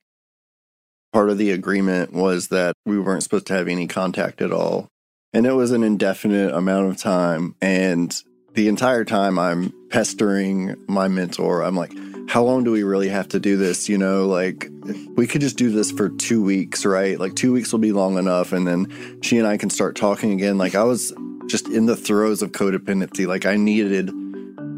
Part 1.12 1.30
of 1.30 1.38
the 1.38 1.52
agreement 1.52 2.13
was 2.13 2.48
that 2.48 2.76
we 2.86 3.00
weren't 3.00 3.24
supposed 3.24 3.48
to 3.48 3.54
have 3.54 3.67
any 3.67 3.88
contact 3.88 4.41
at 4.41 4.52
all. 4.52 4.88
And 5.34 5.46
it 5.46 5.54
was 5.54 5.72
an 5.72 5.84
indefinite 5.84 6.54
amount 6.54 6.89
of 6.89 6.98
time. 6.98 7.56
And 7.62 8.15
the 8.54 8.67
entire 8.67 9.04
time 9.04 9.39
I'm 9.39 9.74
pestering 9.89 10.76
my 10.88 11.08
mentor. 11.08 11.63
I'm 11.63 11.76
like, 11.76 11.93
how 12.30 12.43
long 12.43 12.63
do 12.63 12.72
we 12.72 12.84
really 12.84 13.10
have 13.10 13.28
to 13.30 13.39
do 13.39 13.58
this? 13.58 13.89
You 13.89 13.98
know, 13.98 14.28
like 14.28 14.69
we 15.15 15.28
could 15.28 15.41
just 15.41 15.58
do 15.58 15.72
this 15.72 15.91
for 15.91 16.10
two 16.10 16.43
weeks, 16.43 16.86
right? 16.86 17.19
Like 17.19 17.36
two 17.36 17.52
weeks 17.52 17.72
will 17.72 17.80
be 17.80 17.91
long 17.91 18.17
enough. 18.17 18.54
And 18.54 18.67
then 18.67 19.19
she 19.22 19.38
and 19.38 19.48
I 19.48 19.58
can 19.58 19.69
start 19.69 19.96
talking 19.96 20.32
again. 20.32 20.58
Like 20.58 20.76
I 20.76 20.84
was 20.84 21.13
just 21.48 21.67
in 21.67 21.86
the 21.86 21.96
throes 21.96 22.41
of 22.41 22.52
codependency. 22.52 23.28
Like 23.28 23.46
I 23.46 23.56
needed 23.56 24.12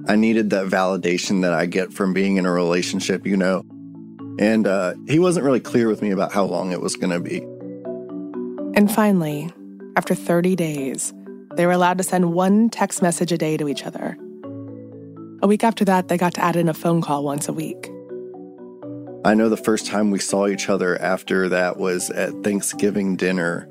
I 0.08 0.16
needed 0.16 0.52
that 0.52 0.68
validation 0.68 1.42
that 1.42 1.54
I 1.54 1.66
get 1.66 1.92
from 1.92 2.14
being 2.14 2.38
in 2.38 2.46
a 2.46 2.52
relationship, 2.52 3.26
you 3.26 3.36
know. 3.36 3.64
And 4.38 4.68
uh, 4.68 4.94
he 5.08 5.18
wasn't 5.18 5.46
really 5.46 5.60
clear 5.60 5.88
with 5.88 6.02
me 6.02 6.12
about 6.12 6.32
how 6.32 6.44
long 6.44 6.72
it 6.72 6.82
was 6.82 6.96
going 6.96 7.12
to 7.12 7.20
be. 7.20 7.40
And 8.78 8.92
finally, 8.92 9.52
after 9.96 10.14
30 10.14 10.56
days, 10.56 11.14
they 11.56 11.66
were 11.66 11.72
allowed 11.72 11.98
to 11.98 12.04
send 12.04 12.34
one 12.34 12.70
text 12.70 13.02
message 13.02 13.32
a 13.32 13.38
day 13.38 13.58
to 13.58 13.70
each 13.70 13.86
other. 13.86 14.18
A 15.42 15.48
week 15.48 15.64
after 15.64 15.86
that, 15.86 16.08
they 16.08 16.18
got 16.18 16.34
to 16.36 16.44
add 16.44 16.56
in 16.56 16.70
a 16.70 16.74
phone 16.74 17.02
call 17.02 17.24
once 17.24 17.48
a 17.48 17.54
week. 17.54 17.90
I 19.24 19.34
know 19.34 19.50
the 19.50 19.58
first 19.58 19.88
time 19.88 20.12
we 20.12 20.20
saw 20.20 20.48
each 20.48 20.70
other 20.70 21.02
after 21.02 21.50
that 21.50 21.78
was 21.78 22.12
at 22.12 22.32
Thanksgiving 22.44 23.16
dinner 23.16 23.68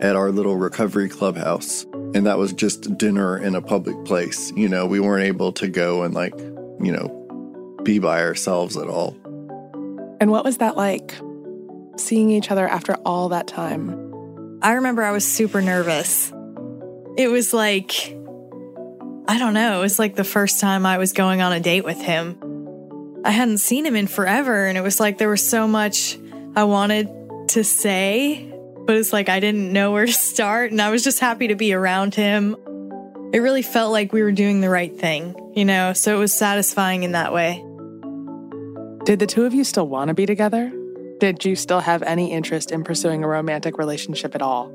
at 0.00 0.16
our 0.16 0.30
little 0.30 0.56
recovery 0.56 1.08
clubhouse. 1.08 1.84
And 2.14 2.26
that 2.26 2.38
was 2.38 2.52
just 2.52 2.96
dinner 2.96 3.36
in 3.36 3.54
a 3.56 3.60
public 3.60 4.04
place. 4.04 4.52
You 4.54 4.68
know, 4.68 4.86
we 4.86 5.00
weren't 5.00 5.24
able 5.24 5.52
to 5.54 5.66
go 5.68 6.04
and, 6.04 6.14
like, 6.14 6.38
you 6.38 6.92
know, 6.92 7.78
be 7.82 7.98
by 7.98 8.22
ourselves 8.22 8.76
at 8.76 8.86
all. 8.86 9.16
And 10.20 10.30
what 10.30 10.44
was 10.44 10.58
that 10.58 10.76
like, 10.76 11.14
seeing 11.96 12.30
each 12.30 12.50
other 12.50 12.68
after 12.68 12.94
all 13.04 13.30
that 13.30 13.48
time? 13.48 14.60
I 14.62 14.74
remember 14.74 15.02
I 15.02 15.10
was 15.10 15.26
super 15.26 15.60
nervous. 15.60 16.32
It 17.18 17.28
was 17.28 17.52
like, 17.52 17.92
I 19.26 19.38
don't 19.38 19.54
know, 19.54 19.78
it 19.78 19.82
was 19.82 19.98
like 19.98 20.14
the 20.14 20.24
first 20.24 20.60
time 20.60 20.86
I 20.86 20.98
was 20.98 21.12
going 21.12 21.42
on 21.42 21.52
a 21.52 21.60
date 21.60 21.84
with 21.84 22.00
him. 22.00 22.38
I 23.24 23.30
hadn't 23.30 23.58
seen 23.58 23.84
him 23.84 23.96
in 23.96 24.06
forever, 24.06 24.66
and 24.66 24.78
it 24.78 24.82
was 24.82 25.00
like 25.00 25.18
there 25.18 25.28
was 25.28 25.46
so 25.46 25.66
much 25.66 26.18
I 26.54 26.64
wanted 26.64 27.08
to 27.48 27.64
say, 27.64 28.53
but 28.86 28.96
it's 28.96 29.12
like 29.12 29.28
I 29.28 29.40
didn't 29.40 29.72
know 29.72 29.92
where 29.92 30.06
to 30.06 30.12
start, 30.12 30.70
and 30.70 30.80
I 30.80 30.90
was 30.90 31.02
just 31.04 31.20
happy 31.20 31.48
to 31.48 31.54
be 31.54 31.72
around 31.72 32.14
him. 32.14 32.56
It 33.32 33.40
really 33.40 33.62
felt 33.62 33.92
like 33.92 34.12
we 34.12 34.22
were 34.22 34.32
doing 34.32 34.60
the 34.60 34.70
right 34.70 34.94
thing, 34.94 35.34
you 35.54 35.64
know, 35.64 35.92
so 35.92 36.14
it 36.14 36.18
was 36.18 36.32
satisfying 36.32 37.02
in 37.02 37.12
that 37.12 37.32
way. 37.32 37.64
Did 39.04 39.18
the 39.18 39.26
two 39.26 39.44
of 39.44 39.52
you 39.52 39.64
still 39.64 39.88
want 39.88 40.08
to 40.08 40.14
be 40.14 40.26
together? 40.26 40.72
Did 41.18 41.44
you 41.44 41.56
still 41.56 41.80
have 41.80 42.02
any 42.02 42.32
interest 42.32 42.70
in 42.70 42.84
pursuing 42.84 43.24
a 43.24 43.28
romantic 43.28 43.78
relationship 43.78 44.34
at 44.34 44.42
all? 44.42 44.72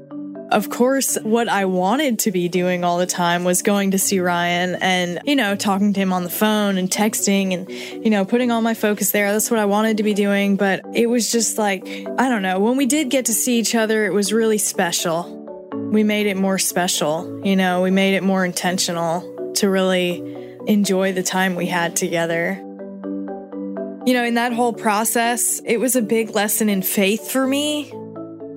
Of 0.52 0.72
course, 0.72 1.16
what 1.22 1.48
I 1.48 1.66
wanted 1.66 2.20
to 2.20 2.32
be 2.32 2.50
doing 2.50 2.84
all 2.84 2.98
the 2.98 3.06
time 3.06 3.44
was 3.44 3.62
going 3.62 3.92
to 3.92 4.00
see 4.00 4.20
Ryan 4.20 4.76
and, 4.82 5.20
you 5.24 5.36
know, 5.36 5.56
talking 5.56 5.94
to 5.94 6.00
him 6.00 6.12
on 6.12 6.24
the 6.24 6.30
phone 6.32 6.80
and 6.80 6.90
texting 6.90 7.54
and, 7.54 7.70
you 7.70 8.10
know, 8.10 8.26
putting 8.26 8.50
all 8.50 8.62
my 8.62 8.74
focus 8.74 9.12
there. 9.12 9.32
That's 9.32 9.52
what 9.52 9.60
I 9.60 9.66
wanted 9.66 9.98
to 9.98 10.04
be 10.04 10.16
doing. 10.16 10.56
But 10.56 10.82
it 10.96 11.06
was 11.06 11.32
just 11.32 11.60
like, 11.60 11.86
I 11.86 12.30
don't 12.30 12.42
know. 12.42 12.60
When 12.60 12.78
we 12.78 12.88
did 12.88 13.12
get 13.12 13.26
to 13.26 13.34
see 13.34 13.60
each 13.60 13.76
other, 13.76 14.06
it 14.06 14.14
was 14.14 14.34
really 14.34 14.58
special. 14.58 15.36
We 15.92 16.04
made 16.04 16.26
it 16.26 16.36
more 16.36 16.58
special, 16.58 17.42
you 17.46 17.56
know, 17.56 17.82
we 17.84 17.92
made 17.92 18.16
it 18.16 18.24
more 18.24 18.44
intentional 18.44 19.54
to 19.56 19.70
really 19.70 20.24
enjoy 20.68 21.14
the 21.14 21.24
time 21.24 21.56
we 21.56 21.68
had 21.68 21.96
together. 21.96 22.56
You 24.06 24.14
know, 24.14 24.24
in 24.24 24.34
that 24.36 24.54
whole 24.54 24.74
process, 24.74 25.62
it 25.64 25.78
was 25.78 25.96
a 25.96 26.02
big 26.02 26.32
lesson 26.32 26.70
in 26.70 26.82
faith 26.82 27.32
for 27.32 27.46
me. 27.46 27.92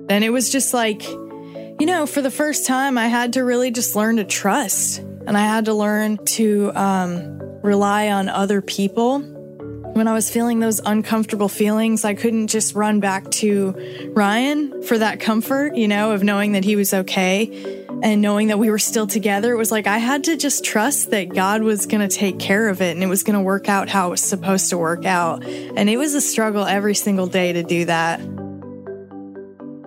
And 0.09 0.23
it 0.23 0.31
was 0.31 0.49
just 0.49 0.73
like, 0.73 1.03
you 1.79 1.85
know, 1.85 2.05
for 2.05 2.21
the 2.21 2.31
first 2.31 2.65
time, 2.65 2.97
I 2.97 3.07
had 3.07 3.33
to 3.33 3.43
really 3.43 3.71
just 3.71 3.95
learn 3.95 4.17
to 4.17 4.23
trust 4.23 4.99
and 4.99 5.37
I 5.37 5.41
had 5.41 5.65
to 5.65 5.73
learn 5.73 6.17
to 6.25 6.71
um, 6.75 7.39
rely 7.61 8.09
on 8.09 8.29
other 8.29 8.61
people. 8.61 9.19
When 9.19 10.07
I 10.07 10.13
was 10.13 10.29
feeling 10.29 10.59
those 10.59 10.79
uncomfortable 10.79 11.49
feelings, 11.49 12.03
I 12.03 12.13
couldn't 12.13 12.47
just 12.47 12.73
run 12.75 12.99
back 12.99 13.29
to 13.31 14.11
Ryan 14.13 14.83
for 14.83 14.97
that 14.97 15.19
comfort, 15.19 15.75
you 15.75 15.87
know, 15.87 16.11
of 16.11 16.23
knowing 16.23 16.53
that 16.53 16.63
he 16.63 16.75
was 16.75 16.93
okay 16.93 17.85
and 18.01 18.21
knowing 18.21 18.47
that 18.47 18.59
we 18.59 18.69
were 18.69 18.79
still 18.79 19.07
together. 19.07 19.53
It 19.53 19.57
was 19.57 19.71
like 19.71 19.87
I 19.87 19.99
had 19.99 20.25
to 20.25 20.35
just 20.35 20.63
trust 20.63 21.11
that 21.11 21.29
God 21.29 21.61
was 21.61 21.85
going 21.85 22.07
to 22.07 22.13
take 22.13 22.39
care 22.39 22.69
of 22.69 22.81
it 22.81 22.91
and 22.91 23.03
it 23.03 23.07
was 23.07 23.23
going 23.23 23.35
to 23.35 23.41
work 23.41 23.69
out 23.69 23.87
how 23.87 24.07
it 24.07 24.11
was 24.11 24.21
supposed 24.21 24.69
to 24.71 24.77
work 24.77 25.05
out. 25.05 25.45
And 25.45 25.89
it 25.89 25.97
was 25.97 26.13
a 26.13 26.21
struggle 26.21 26.65
every 26.65 26.95
single 26.95 27.27
day 27.27 27.53
to 27.53 27.63
do 27.63 27.85
that. 27.85 28.19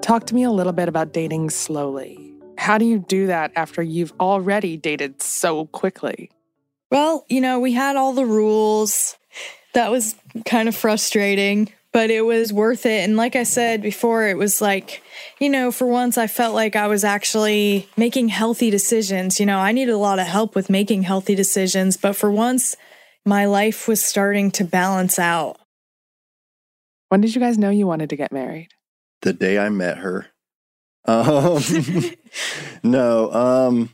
Talk 0.07 0.27
to 0.27 0.37
me 0.37 0.45
a 0.45 0.53
little 0.53 0.73
bit 0.73 0.89
about 0.89 1.13
dating 1.13 1.51
slowly. 1.51 2.33
How 2.57 2.79
do 2.79 2.85
you 2.85 3.01
do 3.01 3.27
that 3.27 3.51
after 3.57 3.83
you've 3.83 4.13
already 4.21 4.77
dated 4.77 5.21
so 5.21 5.67
quickly? 5.67 6.31
Well, 6.93 7.27
you 7.29 7.41
know, 7.41 7.59
we 7.59 7.73
had 7.73 7.97
all 7.97 8.13
the 8.13 8.25
rules. 8.25 9.17
That 9.75 9.91
was 9.91 10.15
kind 10.45 10.69
of 10.69 10.77
frustrating, 10.77 11.73
but 11.91 12.11
it 12.11 12.21
was 12.21 12.53
worth 12.53 12.87
it. 12.87 13.03
And 13.03 13.17
like 13.17 13.35
I 13.35 13.43
said 13.43 13.83
before, 13.83 14.29
it 14.29 14.37
was 14.37 14.61
like, 14.61 15.03
you 15.41 15.49
know, 15.49 15.73
for 15.73 15.89
once 15.89 16.17
I 16.17 16.29
felt 16.29 16.55
like 16.55 16.77
I 16.77 16.87
was 16.87 17.03
actually 17.03 17.89
making 17.97 18.29
healthy 18.29 18.71
decisions. 18.71 19.41
You 19.41 19.47
know, 19.47 19.59
I 19.59 19.73
needed 19.73 19.91
a 19.91 19.99
lot 19.99 20.21
of 20.21 20.29
help 20.29 20.55
with 20.55 20.71
making 20.71 21.03
healthy 21.03 21.35
decisions, 21.35 21.97
but 21.97 22.15
for 22.15 22.31
once, 22.31 22.77
my 23.25 23.47
life 23.47 23.89
was 23.89 24.05
starting 24.05 24.53
to 24.53 24.63
balance 24.63 25.19
out. 25.19 25.59
When 27.09 27.23
did 27.23 27.35
you 27.35 27.41
guys 27.41 27.59
know 27.59 27.71
you 27.71 27.89
wanted 27.89 28.11
to 28.11 28.17
get 28.17 28.31
married? 28.31 28.69
The 29.27 29.33
day 29.33 29.59
I 29.59 29.71
met 29.71 29.99
her. 29.99 30.29
Um, 31.05 31.61
no, 32.85 33.33
um, 33.33 33.91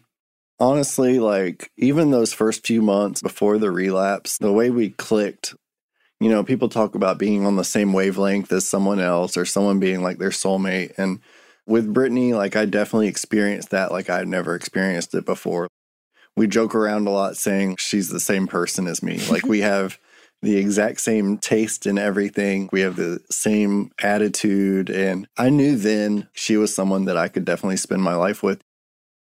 honestly, 0.61 1.19
like 1.19 1.73
even 1.79 2.11
those 2.11 2.35
first 2.35 2.67
few 2.67 2.83
months 2.83 3.23
before 3.23 3.57
the 3.57 3.71
relapse, 3.71 4.37
the 4.37 4.53
way 4.53 4.69
we 4.69 4.91
clicked, 4.91 5.55
you 6.21 6.29
know, 6.29 6.45
people 6.45 6.69
talk 6.69 6.95
about 6.95 7.19
being 7.19 7.47
on 7.47 7.57
the 7.57 7.65
same 7.65 7.95
wavelength 7.95 8.53
as 8.53 8.69
someone 8.69 9.01
else 9.01 9.39
or 9.39 9.47
someone 9.47 9.81
being 9.81 10.03
like 10.03 10.19
their 10.19 10.29
soulmate. 10.29 10.93
And 10.99 11.21
with 11.67 11.95
Brittany, 11.95 12.35
like 12.35 12.55
I 12.55 12.67
definitely 12.67 13.09
experienced 13.09 13.71
that 13.71 13.91
like 13.91 14.11
I'd 14.11 14.29
never 14.29 14.55
experienced 14.55 15.15
it 15.15 15.25
before. 15.25 15.67
We 16.37 16.47
joke 16.47 16.75
around 16.75 17.07
a 17.07 17.11
lot 17.11 17.39
saying 17.39 17.77
she's 17.79 18.11
the 18.11 18.21
same 18.21 18.47
person 18.47 18.87
as 18.87 19.03
me. 19.03 19.19
Like 19.31 19.47
we 19.47 19.61
have 19.63 19.99
the 20.43 20.57
exact 20.57 21.01
same 21.01 21.39
taste 21.39 21.87
in 21.87 21.99
everything. 21.99 22.69
We 22.73 22.81
have 22.81 22.97
the 22.97 23.21
same 23.31 23.93
attitude. 24.03 24.91
And 24.91 25.29
I 25.39 25.51
knew 25.51 25.77
then 25.77 26.29
she 26.33 26.57
was 26.57 26.75
someone 26.75 27.05
that 27.05 27.17
I 27.17 27.29
could 27.29 27.45
definitely 27.45 27.77
spend 27.77 28.03
my 28.03 28.17
life 28.17 28.43
with. 28.43 28.63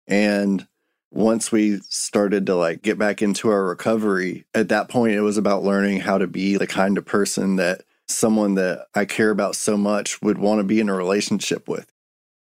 And 0.07 0.67
once 1.11 1.51
we 1.51 1.79
started 1.89 2.47
to 2.47 2.55
like 2.55 2.83
get 2.83 2.99
back 2.99 3.21
into 3.21 3.49
our 3.51 3.65
recovery, 3.65 4.45
at 4.55 4.69
that 4.69 4.89
point, 4.89 5.15
it 5.15 5.23
was 5.23 5.37
about 5.37 5.65
learning 5.65 6.01
how 6.01 6.19
to 6.19 6.27
be 6.27 6.57
the 6.57 6.67
kind 6.67 6.97
of 6.97 7.05
person 7.05 7.57
that 7.57 7.83
someone 8.07 8.55
that 8.55 8.87
I 8.95 9.05
care 9.05 9.31
about 9.31 9.57
so 9.57 9.77
much 9.77 10.23
would 10.23 10.39
want 10.39 10.61
to 10.61 10.65
be 10.65 10.81
in 10.81 10.89
a 10.89 10.95
relationship 10.95 11.69
with. 11.69 11.93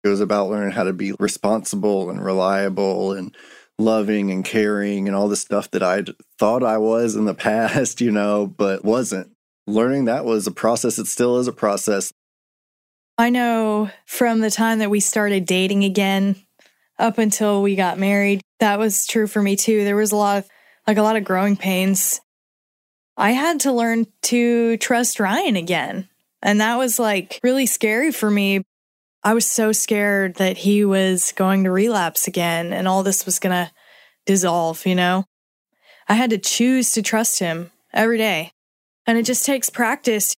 It 0.04 0.08
was 0.08 0.20
about 0.20 0.50
learning 0.50 0.72
how 0.72 0.84
to 0.84 0.92
be 0.92 1.12
responsible 1.18 2.10
and 2.10 2.24
reliable 2.24 3.12
and 3.12 3.36
loving 3.84 4.30
and 4.30 4.44
caring 4.44 5.06
and 5.06 5.16
all 5.16 5.28
the 5.28 5.36
stuff 5.36 5.70
that 5.72 5.82
I 5.82 6.04
thought 6.38 6.62
I 6.62 6.78
was 6.78 7.16
in 7.16 7.24
the 7.24 7.34
past, 7.48 8.00
you 8.00 8.10
know, 8.10 8.46
but 8.46 8.84
wasn't. 8.84 9.30
Learning 9.66 10.06
that 10.06 10.24
was 10.24 10.46
a 10.46 10.50
process. 10.50 10.98
It 10.98 11.06
still 11.06 11.38
is 11.38 11.46
a 11.46 11.52
process. 11.52 12.12
I 13.18 13.30
know 13.30 13.90
from 14.06 14.40
the 14.40 14.50
time 14.50 14.80
that 14.80 14.90
we 14.90 15.00
started 15.00 15.46
dating 15.46 15.84
again 15.84 16.36
up 16.98 17.18
until 17.18 17.62
we 17.62 17.76
got 17.76 17.98
married, 17.98 18.40
that 18.58 18.78
was 18.78 19.06
true 19.06 19.26
for 19.26 19.40
me 19.40 19.54
too. 19.54 19.84
There 19.84 19.96
was 19.96 20.12
a 20.12 20.16
lot 20.16 20.38
of, 20.38 20.48
like, 20.86 20.96
a 20.96 21.02
lot 21.02 21.16
of 21.16 21.24
growing 21.24 21.56
pains. 21.56 22.20
I 23.16 23.32
had 23.32 23.60
to 23.60 23.72
learn 23.72 24.06
to 24.22 24.76
trust 24.78 25.20
Ryan 25.20 25.56
again. 25.56 26.08
And 26.42 26.60
that 26.60 26.76
was 26.76 26.98
like 26.98 27.38
really 27.42 27.66
scary 27.66 28.10
for 28.10 28.30
me. 28.30 28.64
I 29.24 29.34
was 29.34 29.46
so 29.46 29.72
scared 29.72 30.36
that 30.36 30.58
he 30.58 30.84
was 30.84 31.32
going 31.32 31.64
to 31.64 31.70
relapse 31.70 32.26
again 32.26 32.72
and 32.72 32.88
all 32.88 33.02
this 33.02 33.24
was 33.24 33.38
going 33.38 33.52
to 33.52 33.70
dissolve, 34.26 34.84
you 34.84 34.94
know? 34.94 35.24
I 36.08 36.14
had 36.14 36.30
to 36.30 36.38
choose 36.38 36.90
to 36.92 37.02
trust 37.02 37.38
him 37.38 37.70
every 37.92 38.18
day. 38.18 38.50
And 39.06 39.18
it 39.18 39.24
just 39.24 39.46
takes 39.46 39.70
practice. 39.70 40.34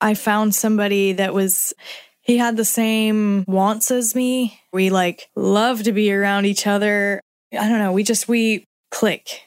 I 0.00 0.14
found 0.14 0.54
somebody 0.54 1.12
that 1.12 1.32
was, 1.32 1.72
he 2.20 2.36
had 2.36 2.56
the 2.56 2.64
same 2.64 3.44
wants 3.46 3.90
as 3.90 4.14
me. 4.14 4.60
We 4.72 4.90
like 4.90 5.28
love 5.34 5.82
to 5.84 5.92
be 5.92 6.12
around 6.12 6.44
each 6.44 6.66
other. 6.66 7.20
I 7.52 7.68
don't 7.68 7.78
know. 7.78 7.92
We 7.92 8.02
just, 8.02 8.28
we 8.28 8.64
click. 8.90 9.42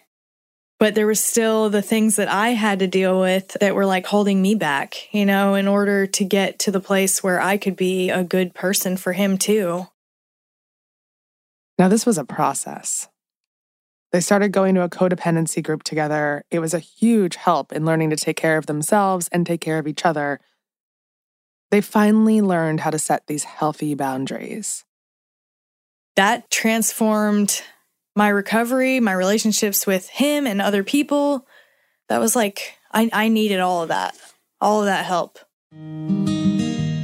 But 0.80 0.94
there 0.94 1.08
was 1.08 1.24
still 1.24 1.70
the 1.70 1.82
things 1.82 2.18
that 2.18 2.28
I 2.28 2.50
had 2.50 2.80
to 2.80 2.88
deal 2.88 3.20
with 3.20 3.58
that 3.60 3.74
were 3.74 3.86
like 3.86 4.06
holding 4.06 4.42
me 4.42 4.54
back, 4.54 5.12
you 5.12 5.26
know, 5.26 5.56
in 5.56 5.68
order 5.68 6.06
to 6.06 6.24
get 6.24 6.60
to 6.60 6.72
the 6.72 6.80
place 6.80 7.24
where 7.24 7.42
I 7.42 7.58
could 7.58 7.76
be 7.76 8.10
a 8.10 8.24
good 8.24 8.54
person 8.54 8.96
for 8.96 9.14
him 9.14 9.38
too. 9.38 9.88
Now, 11.80 11.88
this 11.88 12.06
was 12.06 12.18
a 12.18 12.26
process. 12.26 13.08
They 14.12 14.22
started 14.22 14.52
going 14.52 14.76
to 14.76 14.84
a 14.84 14.90
codependency 14.90 15.64
group 15.64 15.84
together. 15.84 16.44
It 16.50 16.60
was 16.60 16.74
a 16.74 16.80
huge 16.80 17.36
help 17.36 17.72
in 17.72 17.86
learning 17.86 18.12
to 18.12 18.16
take 18.16 18.38
care 18.38 18.58
of 18.58 18.68
themselves 18.68 19.28
and 19.32 19.46
take 19.46 19.62
care 19.62 19.80
of 19.80 19.88
each 19.88 20.06
other. 20.06 20.40
They 21.72 21.82
finally 21.82 22.42
learned 22.42 22.80
how 22.82 22.92
to 22.92 23.00
set 23.00 23.28
these 23.28 23.44
healthy 23.44 23.96
boundaries. 23.96 24.86
That 26.16 26.50
transformed 26.50 27.62
my 28.18 28.30
recovery, 28.30 29.00
my 29.00 29.14
relationships 29.14 29.86
with 29.86 30.10
him 30.10 30.48
and 30.48 30.60
other 30.60 30.84
people. 30.84 31.46
That 32.10 32.20
was 32.20 32.36
like, 32.36 32.74
I, 32.92 33.12
I 33.14 33.28
needed 33.28 33.60
all 33.60 33.84
of 33.84 33.90
that, 33.90 34.18
all 34.60 34.80
of 34.80 34.88
that 34.88 35.06
help. 35.06 35.38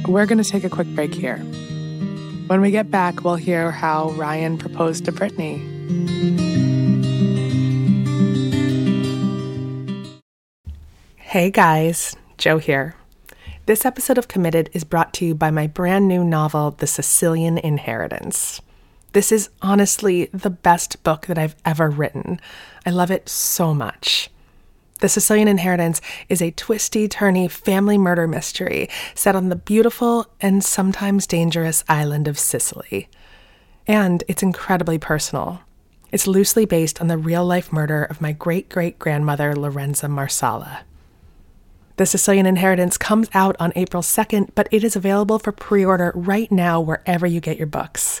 We're 0.08 0.26
going 0.26 0.42
to 0.42 0.44
take 0.44 0.64
a 0.64 0.68
quick 0.68 0.88
break 0.88 1.14
here. 1.14 1.38
When 2.48 2.60
we 2.60 2.72
get 2.72 2.90
back, 2.90 3.22
we'll 3.22 3.36
hear 3.36 3.70
how 3.70 4.10
Ryan 4.10 4.58
proposed 4.58 5.04
to 5.04 5.12
Brittany. 5.12 5.62
Hey 11.16 11.52
guys, 11.52 12.16
Jo 12.38 12.58
here. 12.58 12.96
This 13.66 13.86
episode 13.86 14.18
of 14.18 14.26
Committed 14.26 14.68
is 14.72 14.82
brought 14.82 15.14
to 15.14 15.24
you 15.24 15.34
by 15.36 15.52
my 15.52 15.68
brand 15.68 16.08
new 16.08 16.24
novel, 16.24 16.72
The 16.72 16.88
Sicilian 16.88 17.56
Inheritance. 17.56 18.60
This 19.14 19.30
is 19.30 19.48
honestly 19.62 20.28
the 20.32 20.50
best 20.50 21.00
book 21.04 21.26
that 21.26 21.38
I've 21.38 21.54
ever 21.64 21.88
written. 21.88 22.40
I 22.84 22.90
love 22.90 23.12
it 23.12 23.28
so 23.28 23.72
much. 23.72 24.28
The 24.98 25.08
Sicilian 25.08 25.46
Inheritance 25.46 26.00
is 26.28 26.42
a 26.42 26.50
twisty, 26.50 27.08
turny 27.08 27.48
family 27.48 27.96
murder 27.96 28.26
mystery 28.26 28.90
set 29.14 29.36
on 29.36 29.50
the 29.50 29.56
beautiful 29.56 30.26
and 30.40 30.64
sometimes 30.64 31.28
dangerous 31.28 31.84
island 31.88 32.26
of 32.26 32.40
Sicily. 32.40 33.08
And 33.86 34.24
it's 34.26 34.42
incredibly 34.42 34.98
personal. 34.98 35.60
It's 36.10 36.26
loosely 36.26 36.64
based 36.64 37.00
on 37.00 37.06
the 37.06 37.16
real 37.16 37.46
life 37.46 37.72
murder 37.72 38.02
of 38.02 38.20
my 38.20 38.32
great 38.32 38.68
great 38.68 38.98
grandmother, 38.98 39.54
Lorenza 39.54 40.08
Marsala. 40.08 40.80
The 41.98 42.06
Sicilian 42.06 42.46
Inheritance 42.46 42.98
comes 42.98 43.28
out 43.32 43.54
on 43.60 43.72
April 43.76 44.02
2nd, 44.02 44.50
but 44.56 44.66
it 44.72 44.82
is 44.82 44.96
available 44.96 45.38
for 45.38 45.52
pre 45.52 45.84
order 45.84 46.10
right 46.16 46.50
now 46.50 46.80
wherever 46.80 47.28
you 47.28 47.38
get 47.38 47.58
your 47.58 47.68
books. 47.68 48.20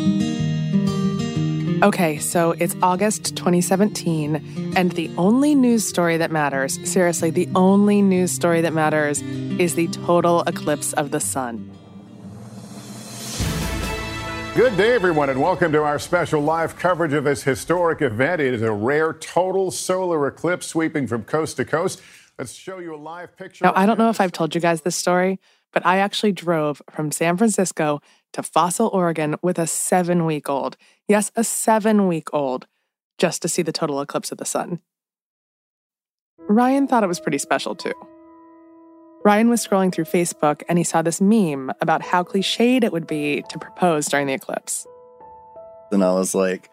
Mm-hmm. 1.81 1.87
Okay, 1.87 2.19
so 2.19 2.51
it's 2.51 2.75
August 2.83 3.35
2017, 3.35 4.75
and 4.75 4.91
the 4.91 5.09
only 5.17 5.55
news 5.55 5.87
story 5.87 6.15
that 6.17 6.29
matters, 6.29 6.77
seriously, 6.87 7.31
the 7.31 7.49
only 7.55 8.03
news 8.03 8.31
story 8.31 8.61
that 8.61 8.71
matters, 8.71 9.21
is 9.57 9.73
the 9.73 9.87
total 9.87 10.43
eclipse 10.43 10.93
of 10.93 11.09
the 11.09 11.19
sun. 11.19 11.71
Good 14.53 14.77
day, 14.77 14.93
everyone, 14.93 15.31
and 15.31 15.41
welcome 15.41 15.71
to 15.71 15.81
our 15.81 15.97
special 15.97 16.41
live 16.41 16.77
coverage 16.77 17.13
of 17.13 17.23
this 17.23 17.41
historic 17.41 18.03
event. 18.03 18.41
It 18.41 18.53
is 18.53 18.61
a 18.61 18.71
rare 18.71 19.13
total 19.13 19.71
solar 19.71 20.27
eclipse 20.27 20.67
sweeping 20.67 21.07
from 21.07 21.23
coast 21.23 21.57
to 21.57 21.65
coast. 21.65 21.99
Let's 22.37 22.53
show 22.53 22.77
you 22.77 22.93
a 22.93 22.97
live 22.97 23.35
picture. 23.35 23.65
Now, 23.65 23.73
I 23.75 23.87
don't 23.87 23.97
know 23.97 24.09
if 24.09 24.21
I've 24.21 24.31
told 24.31 24.53
you 24.53 24.61
guys 24.61 24.81
this 24.81 24.95
story, 24.95 25.39
but 25.71 25.85
I 25.85 25.97
actually 25.97 26.31
drove 26.31 26.81
from 26.89 27.11
San 27.11 27.37
Francisco 27.37 28.01
to 28.33 28.43
Fossil, 28.43 28.89
Oregon 28.93 29.35
with 29.41 29.59
a 29.59 29.67
seven 29.67 30.25
week 30.25 30.49
old. 30.49 30.77
Yes, 31.07 31.31
a 31.35 31.43
seven 31.43 32.07
week 32.07 32.33
old, 32.33 32.67
just 33.17 33.41
to 33.41 33.49
see 33.49 33.61
the 33.61 33.71
total 33.71 34.01
eclipse 34.01 34.31
of 34.31 34.37
the 34.37 34.45
sun. 34.45 34.79
Ryan 36.37 36.87
thought 36.87 37.03
it 37.03 37.07
was 37.07 37.19
pretty 37.19 37.37
special 37.37 37.75
too. 37.75 37.93
Ryan 39.23 39.49
was 39.49 39.65
scrolling 39.65 39.93
through 39.93 40.05
Facebook 40.05 40.63
and 40.67 40.77
he 40.77 40.83
saw 40.83 41.01
this 41.01 41.21
meme 41.21 41.71
about 41.79 42.01
how 42.01 42.23
cliched 42.23 42.83
it 42.83 42.91
would 42.91 43.05
be 43.05 43.43
to 43.49 43.59
propose 43.59 44.07
during 44.07 44.27
the 44.27 44.33
eclipse. 44.33 44.87
And 45.91 46.03
I 46.03 46.13
was 46.13 46.33
like, 46.33 46.69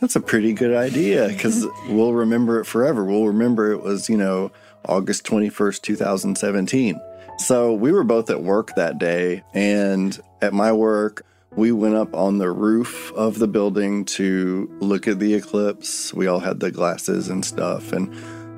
that's 0.00 0.16
a 0.16 0.20
pretty 0.20 0.52
good 0.52 0.74
idea 0.74 1.26
mm-hmm. 1.26 1.36
because 1.36 1.66
we'll 1.88 2.14
remember 2.14 2.60
it 2.60 2.64
forever. 2.64 3.04
We'll 3.04 3.26
remember 3.26 3.72
it 3.72 3.82
was, 3.82 4.08
you 4.08 4.16
know, 4.16 4.50
August 4.86 5.24
21st, 5.24 5.82
2017. 5.82 7.00
So 7.38 7.74
we 7.74 7.92
were 7.92 8.04
both 8.04 8.30
at 8.30 8.42
work 8.42 8.74
that 8.76 8.98
day, 8.98 9.44
and 9.54 10.18
at 10.42 10.52
my 10.52 10.72
work, 10.72 11.24
we 11.54 11.70
went 11.70 11.94
up 11.94 12.14
on 12.14 12.38
the 12.38 12.50
roof 12.50 13.12
of 13.12 13.38
the 13.38 13.46
building 13.46 14.04
to 14.04 14.70
look 14.80 15.06
at 15.06 15.18
the 15.18 15.34
eclipse. 15.34 16.12
We 16.12 16.26
all 16.26 16.40
had 16.40 16.60
the 16.60 16.70
glasses 16.70 17.28
and 17.28 17.44
stuff, 17.44 17.92
and 17.92 18.12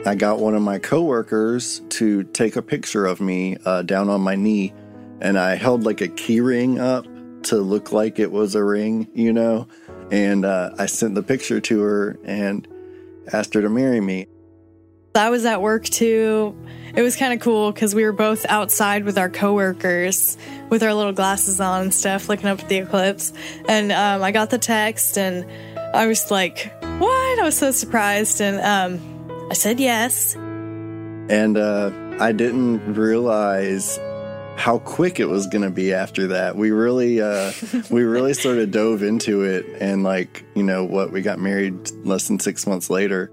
I 0.06 0.14
got 0.14 0.40
one 0.40 0.54
of 0.54 0.62
my 0.62 0.78
coworkers 0.78 1.80
to 1.90 2.22
take 2.24 2.56
a 2.56 2.62
picture 2.62 3.04
of 3.04 3.20
me 3.20 3.56
uh, 3.64 3.82
down 3.82 4.08
on 4.08 4.20
my 4.20 4.36
knee, 4.36 4.72
and 5.20 5.38
I 5.38 5.56
held 5.56 5.84
like 5.84 6.00
a 6.00 6.08
key 6.08 6.40
ring 6.40 6.78
up 6.78 7.04
to 7.44 7.56
look 7.56 7.92
like 7.92 8.18
it 8.18 8.30
was 8.30 8.54
a 8.54 8.64
ring, 8.64 9.08
you 9.12 9.32
know. 9.32 9.68
And 10.10 10.44
uh, 10.44 10.70
I 10.78 10.86
sent 10.86 11.14
the 11.14 11.22
picture 11.22 11.60
to 11.60 11.80
her 11.80 12.18
and 12.24 12.66
asked 13.32 13.54
her 13.54 13.62
to 13.62 13.68
marry 13.68 14.00
me. 14.00 14.26
I 15.14 15.30
was 15.30 15.44
at 15.44 15.60
work 15.60 15.84
too. 15.84 16.56
It 16.94 17.02
was 17.02 17.16
kind 17.16 17.32
of 17.32 17.40
cool 17.40 17.72
because 17.72 17.94
we 17.94 18.04
were 18.04 18.12
both 18.12 18.46
outside 18.48 19.04
with 19.04 19.18
our 19.18 19.28
coworkers 19.28 20.36
with 20.68 20.82
our 20.82 20.94
little 20.94 21.12
glasses 21.12 21.60
on 21.60 21.82
and 21.82 21.94
stuff, 21.94 22.28
looking 22.28 22.46
up 22.46 22.60
at 22.60 22.68
the 22.68 22.78
eclipse. 22.78 23.32
And 23.68 23.92
um, 23.92 24.22
I 24.22 24.32
got 24.32 24.50
the 24.50 24.58
text 24.58 25.18
and 25.18 25.46
I 25.94 26.06
was 26.06 26.30
like, 26.30 26.72
what? 26.82 27.38
I 27.38 27.42
was 27.42 27.56
so 27.56 27.70
surprised. 27.70 28.40
And 28.40 28.60
um, 28.60 29.48
I 29.50 29.54
said 29.54 29.80
yes. 29.80 30.34
And 30.34 31.56
uh, 31.56 31.90
I 32.20 32.32
didn't 32.32 32.94
realize 32.94 33.98
how 34.56 34.78
quick 34.80 35.20
it 35.20 35.26
was 35.26 35.46
going 35.46 35.62
to 35.62 35.70
be 35.70 35.92
after 35.92 36.26
that. 36.28 36.56
We 36.56 36.72
really, 36.72 37.20
uh, 37.20 37.52
we 37.90 38.02
really 38.02 38.34
sort 38.34 38.58
of 38.58 38.70
dove 38.70 39.02
into 39.02 39.42
it, 39.42 39.64
and 39.80 40.02
like 40.02 40.44
you 40.54 40.64
know 40.64 40.84
what, 40.84 41.12
we 41.12 41.22
got 41.22 41.38
married 41.38 41.90
less 42.04 42.26
than 42.26 42.40
six 42.40 42.66
months 42.66 42.90
later. 42.90 43.30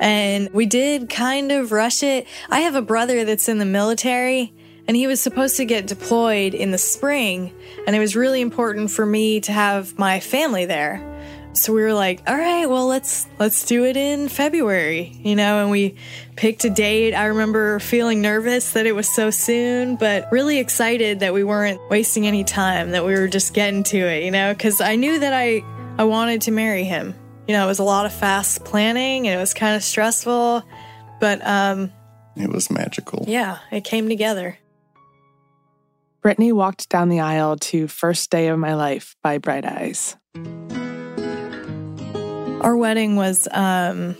And 0.00 0.48
we 0.52 0.66
did 0.66 1.08
kind 1.08 1.50
of 1.52 1.72
rush 1.72 2.02
it. 2.02 2.26
I 2.50 2.60
have 2.60 2.74
a 2.74 2.82
brother 2.82 3.24
that's 3.24 3.48
in 3.48 3.58
the 3.58 3.64
military 3.64 4.52
and 4.86 4.96
he 4.96 5.06
was 5.06 5.20
supposed 5.20 5.56
to 5.58 5.64
get 5.66 5.86
deployed 5.86 6.54
in 6.54 6.70
the 6.70 6.78
spring 6.78 7.52
and 7.86 7.94
it 7.94 7.98
was 7.98 8.16
really 8.16 8.40
important 8.40 8.90
for 8.90 9.04
me 9.04 9.40
to 9.40 9.52
have 9.52 9.98
my 9.98 10.18
family 10.18 10.64
there. 10.64 11.04
So 11.52 11.72
we 11.72 11.82
were 11.82 11.92
like, 11.92 12.22
all 12.26 12.36
right, 12.36 12.66
well 12.66 12.86
let's 12.86 13.26
let's 13.38 13.64
do 13.66 13.84
it 13.84 13.96
in 13.96 14.28
February, 14.28 15.18
you 15.22 15.34
know, 15.34 15.60
and 15.60 15.70
we 15.70 15.96
picked 16.36 16.64
a 16.64 16.70
date. 16.70 17.14
I 17.14 17.26
remember 17.26 17.80
feeling 17.80 18.22
nervous 18.22 18.72
that 18.72 18.86
it 18.86 18.92
was 18.92 19.12
so 19.12 19.30
soon, 19.30 19.96
but 19.96 20.30
really 20.30 20.58
excited 20.58 21.20
that 21.20 21.34
we 21.34 21.44
weren't 21.44 21.80
wasting 21.90 22.26
any 22.26 22.44
time, 22.44 22.92
that 22.92 23.04
we 23.04 23.14
were 23.14 23.28
just 23.28 23.54
getting 23.54 23.82
to 23.84 23.98
it, 23.98 24.24
you 24.24 24.30
know, 24.30 24.54
cuz 24.54 24.80
I 24.80 24.96
knew 24.96 25.18
that 25.18 25.34
I 25.34 25.62
I 25.98 26.04
wanted 26.04 26.42
to 26.42 26.52
marry 26.52 26.84
him 26.84 27.14
you 27.48 27.54
know, 27.54 27.64
it 27.64 27.66
was 27.66 27.78
a 27.78 27.84
lot 27.84 28.04
of 28.04 28.12
fast 28.12 28.64
planning 28.64 29.26
and 29.26 29.36
it 29.36 29.40
was 29.40 29.54
kind 29.54 29.74
of 29.74 29.82
stressful, 29.82 30.62
but 31.18 31.44
um, 31.44 31.90
it 32.36 32.50
was 32.50 32.70
magical. 32.70 33.24
Yeah, 33.26 33.58
it 33.72 33.84
came 33.84 34.08
together. 34.08 34.58
Brittany 36.20 36.52
walked 36.52 36.90
down 36.90 37.08
the 37.08 37.20
aisle 37.20 37.56
to 37.56 37.88
First 37.88 38.30
Day 38.30 38.48
of 38.48 38.58
My 38.58 38.74
Life 38.74 39.16
by 39.22 39.38
Bright 39.38 39.64
Eyes. 39.64 40.14
Our 42.60 42.76
wedding 42.76 43.16
was 43.16 43.48
um, 43.50 44.14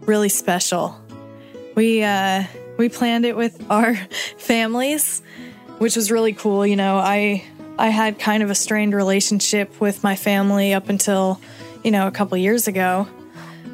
really 0.00 0.28
special. 0.28 0.98
We 1.76 2.02
uh, 2.02 2.44
we 2.78 2.88
planned 2.88 3.24
it 3.24 3.36
with 3.36 3.64
our 3.70 3.94
families, 4.38 5.22
which 5.78 5.94
was 5.94 6.10
really 6.10 6.32
cool. 6.32 6.66
You 6.66 6.76
know, 6.76 6.96
I 6.96 7.44
I 7.78 7.90
had 7.90 8.18
kind 8.18 8.42
of 8.42 8.50
a 8.50 8.54
strained 8.56 8.94
relationship 8.94 9.80
with 9.80 10.02
my 10.02 10.16
family 10.16 10.72
up 10.72 10.88
until 10.88 11.40
you 11.82 11.90
know, 11.90 12.06
a 12.06 12.10
couple 12.10 12.36
years 12.38 12.68
ago. 12.68 13.08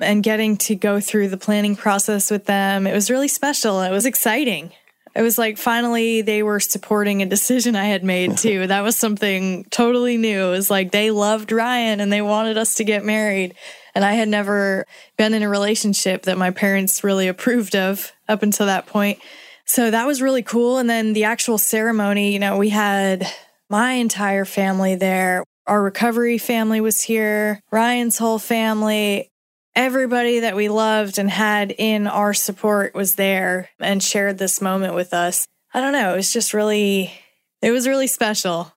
And 0.00 0.22
getting 0.22 0.56
to 0.58 0.76
go 0.76 1.00
through 1.00 1.28
the 1.28 1.36
planning 1.36 1.74
process 1.74 2.30
with 2.30 2.44
them, 2.44 2.86
it 2.86 2.92
was 2.92 3.10
really 3.10 3.28
special. 3.28 3.80
It 3.82 3.90
was 3.90 4.06
exciting. 4.06 4.72
It 5.16 5.22
was 5.22 5.36
like 5.38 5.58
finally 5.58 6.22
they 6.22 6.44
were 6.44 6.60
supporting 6.60 7.22
a 7.22 7.26
decision 7.26 7.74
I 7.74 7.86
had 7.86 8.04
made 8.04 8.36
too. 8.38 8.68
that 8.68 8.82
was 8.82 8.96
something 8.96 9.64
totally 9.70 10.16
new. 10.16 10.46
It 10.46 10.50
was 10.50 10.70
like 10.70 10.92
they 10.92 11.10
loved 11.10 11.50
Ryan 11.50 11.98
and 11.98 12.12
they 12.12 12.22
wanted 12.22 12.56
us 12.56 12.76
to 12.76 12.84
get 12.84 13.04
married. 13.04 13.54
And 13.94 14.04
I 14.04 14.12
had 14.12 14.28
never 14.28 14.86
been 15.16 15.34
in 15.34 15.42
a 15.42 15.48
relationship 15.48 16.22
that 16.22 16.38
my 16.38 16.52
parents 16.52 17.02
really 17.02 17.26
approved 17.26 17.74
of 17.74 18.12
up 18.28 18.44
until 18.44 18.66
that 18.66 18.86
point. 18.86 19.18
So 19.64 19.90
that 19.90 20.06
was 20.06 20.22
really 20.22 20.42
cool. 20.42 20.78
And 20.78 20.88
then 20.88 21.12
the 21.12 21.24
actual 21.24 21.58
ceremony, 21.58 22.32
you 22.32 22.38
know, 22.38 22.56
we 22.56 22.68
had 22.68 23.26
my 23.68 23.92
entire 23.94 24.44
family 24.44 24.94
there. 24.94 25.42
Our 25.68 25.82
recovery 25.82 26.38
family 26.38 26.80
was 26.80 27.02
here, 27.02 27.60
Ryan's 27.70 28.16
whole 28.16 28.38
family. 28.38 29.30
Everybody 29.76 30.40
that 30.40 30.56
we 30.56 30.70
loved 30.70 31.18
and 31.18 31.28
had 31.28 31.74
in 31.76 32.06
our 32.06 32.32
support 32.32 32.94
was 32.94 33.16
there 33.16 33.68
and 33.78 34.02
shared 34.02 34.38
this 34.38 34.62
moment 34.62 34.94
with 34.94 35.12
us. 35.12 35.46
I 35.74 35.82
don't 35.82 35.92
know, 35.92 36.14
it 36.14 36.16
was 36.16 36.32
just 36.32 36.54
really, 36.54 37.12
it 37.60 37.70
was 37.70 37.86
really 37.86 38.06
special. 38.06 38.72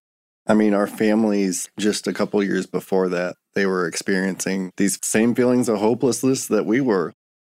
I 0.45 0.53
mean, 0.53 0.73
our 0.73 0.85
families 0.85 1.69
just 1.79 2.07
a 2.07 2.13
couple 2.13 2.43
years 2.43 2.65
before 2.65 3.07
that, 3.07 3.37
they 3.55 3.65
were 3.65 3.87
experiencing 3.87 4.73
these 4.75 4.99
same 5.01 5.33
feelings 5.33 5.69
of 5.69 5.79
hopelessness 5.79 6.47
that 6.47 6.65
we 6.65 6.81
were. 6.81 7.13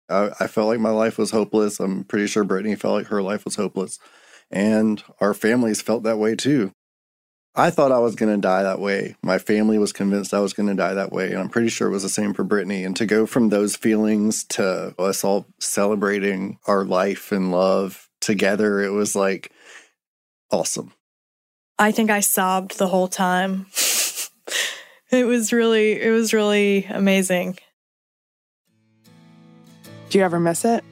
I, 0.08 0.30
I, 0.40 0.46
felt 0.46 0.68
like 0.68 0.80
my 0.80 0.90
life 0.90 1.18
was 1.18 1.30
hopeless. 1.30 1.78
I'm 1.78 2.04
pretty 2.04 2.26
sure 2.26 2.42
Brittany 2.42 2.74
felt 2.74 2.94
like 2.94 3.08
her 3.08 3.22
life 3.22 3.44
was 3.44 3.56
hopeless. 3.56 3.98
And 4.50 5.04
our 5.20 5.34
families 5.34 5.82
felt 5.82 6.04
that 6.04 6.18
way 6.18 6.36
too. 6.36 6.72
I 7.58 7.70
thought 7.70 7.90
I 7.90 7.98
was 8.00 8.14
going 8.16 8.34
to 8.34 8.40
die 8.40 8.62
that 8.64 8.80
way. 8.80 9.16
My 9.22 9.38
family 9.38 9.78
was 9.78 9.92
convinced 9.92 10.34
I 10.34 10.40
was 10.40 10.52
going 10.52 10.68
to 10.68 10.74
die 10.74 10.92
that 10.94 11.10
way. 11.10 11.30
And 11.30 11.38
I'm 11.38 11.48
pretty 11.48 11.68
sure 11.70 11.88
it 11.88 11.92
was 11.92 12.02
the 12.02 12.08
same 12.10 12.34
for 12.34 12.44
Brittany. 12.44 12.84
And 12.84 12.94
to 12.96 13.06
go 13.06 13.24
from 13.24 13.48
those 13.48 13.76
feelings 13.76 14.44
to 14.50 14.94
us 14.98 15.24
all 15.24 15.46
celebrating 15.58 16.58
our 16.66 16.84
life 16.84 17.32
and 17.32 17.50
love 17.50 18.10
together, 18.20 18.80
it 18.80 18.90
was 18.90 19.16
like 19.16 19.50
awesome. 20.50 20.92
I 21.78 21.92
think 21.92 22.10
I 22.10 22.20
sobbed 22.20 22.78
the 22.78 22.88
whole 22.88 23.08
time. 23.08 23.66
it 25.10 25.26
was 25.26 25.50
really, 25.52 26.00
it 26.00 26.10
was 26.10 26.34
really 26.34 26.84
amazing. 26.84 27.58
Do 30.10 30.18
you 30.18 30.24
ever 30.24 30.38
miss 30.38 30.64
it? 30.64 30.84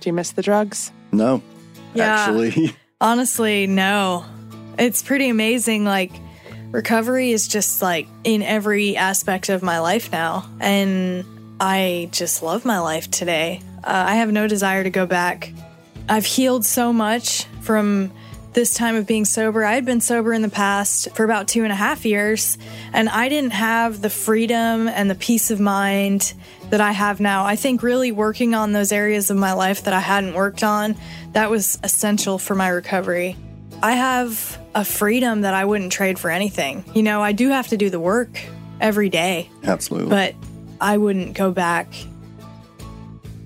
Do 0.00 0.08
you 0.08 0.12
miss 0.12 0.30
the 0.30 0.42
drugs? 0.42 0.92
No, 1.12 1.42
Yeah. 1.94 2.04
actually. 2.14 2.76
Honestly, 3.00 3.66
no. 3.66 4.24
It's 4.80 5.02
pretty 5.02 5.28
amazing. 5.28 5.84
Like, 5.84 6.10
recovery 6.70 7.32
is 7.32 7.46
just 7.46 7.82
like 7.82 8.08
in 8.24 8.42
every 8.42 8.96
aspect 8.96 9.50
of 9.50 9.62
my 9.62 9.80
life 9.80 10.10
now. 10.10 10.48
And 10.58 11.26
I 11.60 12.08
just 12.12 12.42
love 12.42 12.64
my 12.64 12.80
life 12.80 13.10
today. 13.10 13.60
Uh, 13.84 14.04
I 14.08 14.14
have 14.14 14.32
no 14.32 14.48
desire 14.48 14.82
to 14.82 14.88
go 14.88 15.04
back. 15.04 15.52
I've 16.08 16.24
healed 16.24 16.64
so 16.64 16.94
much 16.94 17.44
from 17.60 18.10
this 18.54 18.72
time 18.72 18.96
of 18.96 19.06
being 19.06 19.26
sober. 19.26 19.64
I 19.64 19.74
had 19.74 19.84
been 19.84 20.00
sober 20.00 20.32
in 20.32 20.40
the 20.40 20.48
past 20.48 21.14
for 21.14 21.24
about 21.24 21.46
two 21.46 21.62
and 21.62 21.70
a 21.70 21.76
half 21.76 22.06
years, 22.06 22.56
and 22.94 23.08
I 23.10 23.28
didn't 23.28 23.52
have 23.52 24.00
the 24.00 24.10
freedom 24.10 24.88
and 24.88 25.10
the 25.10 25.14
peace 25.14 25.50
of 25.50 25.60
mind 25.60 26.32
that 26.70 26.80
I 26.80 26.92
have 26.92 27.20
now. 27.20 27.44
I 27.44 27.54
think 27.54 27.82
really 27.82 28.12
working 28.12 28.54
on 28.54 28.72
those 28.72 28.92
areas 28.92 29.30
of 29.30 29.36
my 29.36 29.52
life 29.52 29.84
that 29.84 29.92
I 29.92 30.00
hadn't 30.00 30.34
worked 30.34 30.64
on, 30.64 30.96
that 31.32 31.50
was 31.50 31.78
essential 31.84 32.38
for 32.38 32.54
my 32.54 32.68
recovery. 32.68 33.36
I 33.82 33.92
have 33.92 34.59
a 34.74 34.84
freedom 34.84 35.42
that 35.42 35.54
I 35.54 35.64
wouldn't 35.64 35.92
trade 35.92 36.18
for 36.18 36.30
anything. 36.30 36.84
You 36.94 37.02
know, 37.02 37.22
I 37.22 37.32
do 37.32 37.48
have 37.48 37.68
to 37.68 37.76
do 37.76 37.90
the 37.90 38.00
work 38.00 38.40
every 38.80 39.08
day, 39.08 39.50
Absolutely. 39.64 40.10
but 40.10 40.34
I 40.80 40.96
wouldn't 40.96 41.34
go 41.34 41.50
back. 41.50 41.88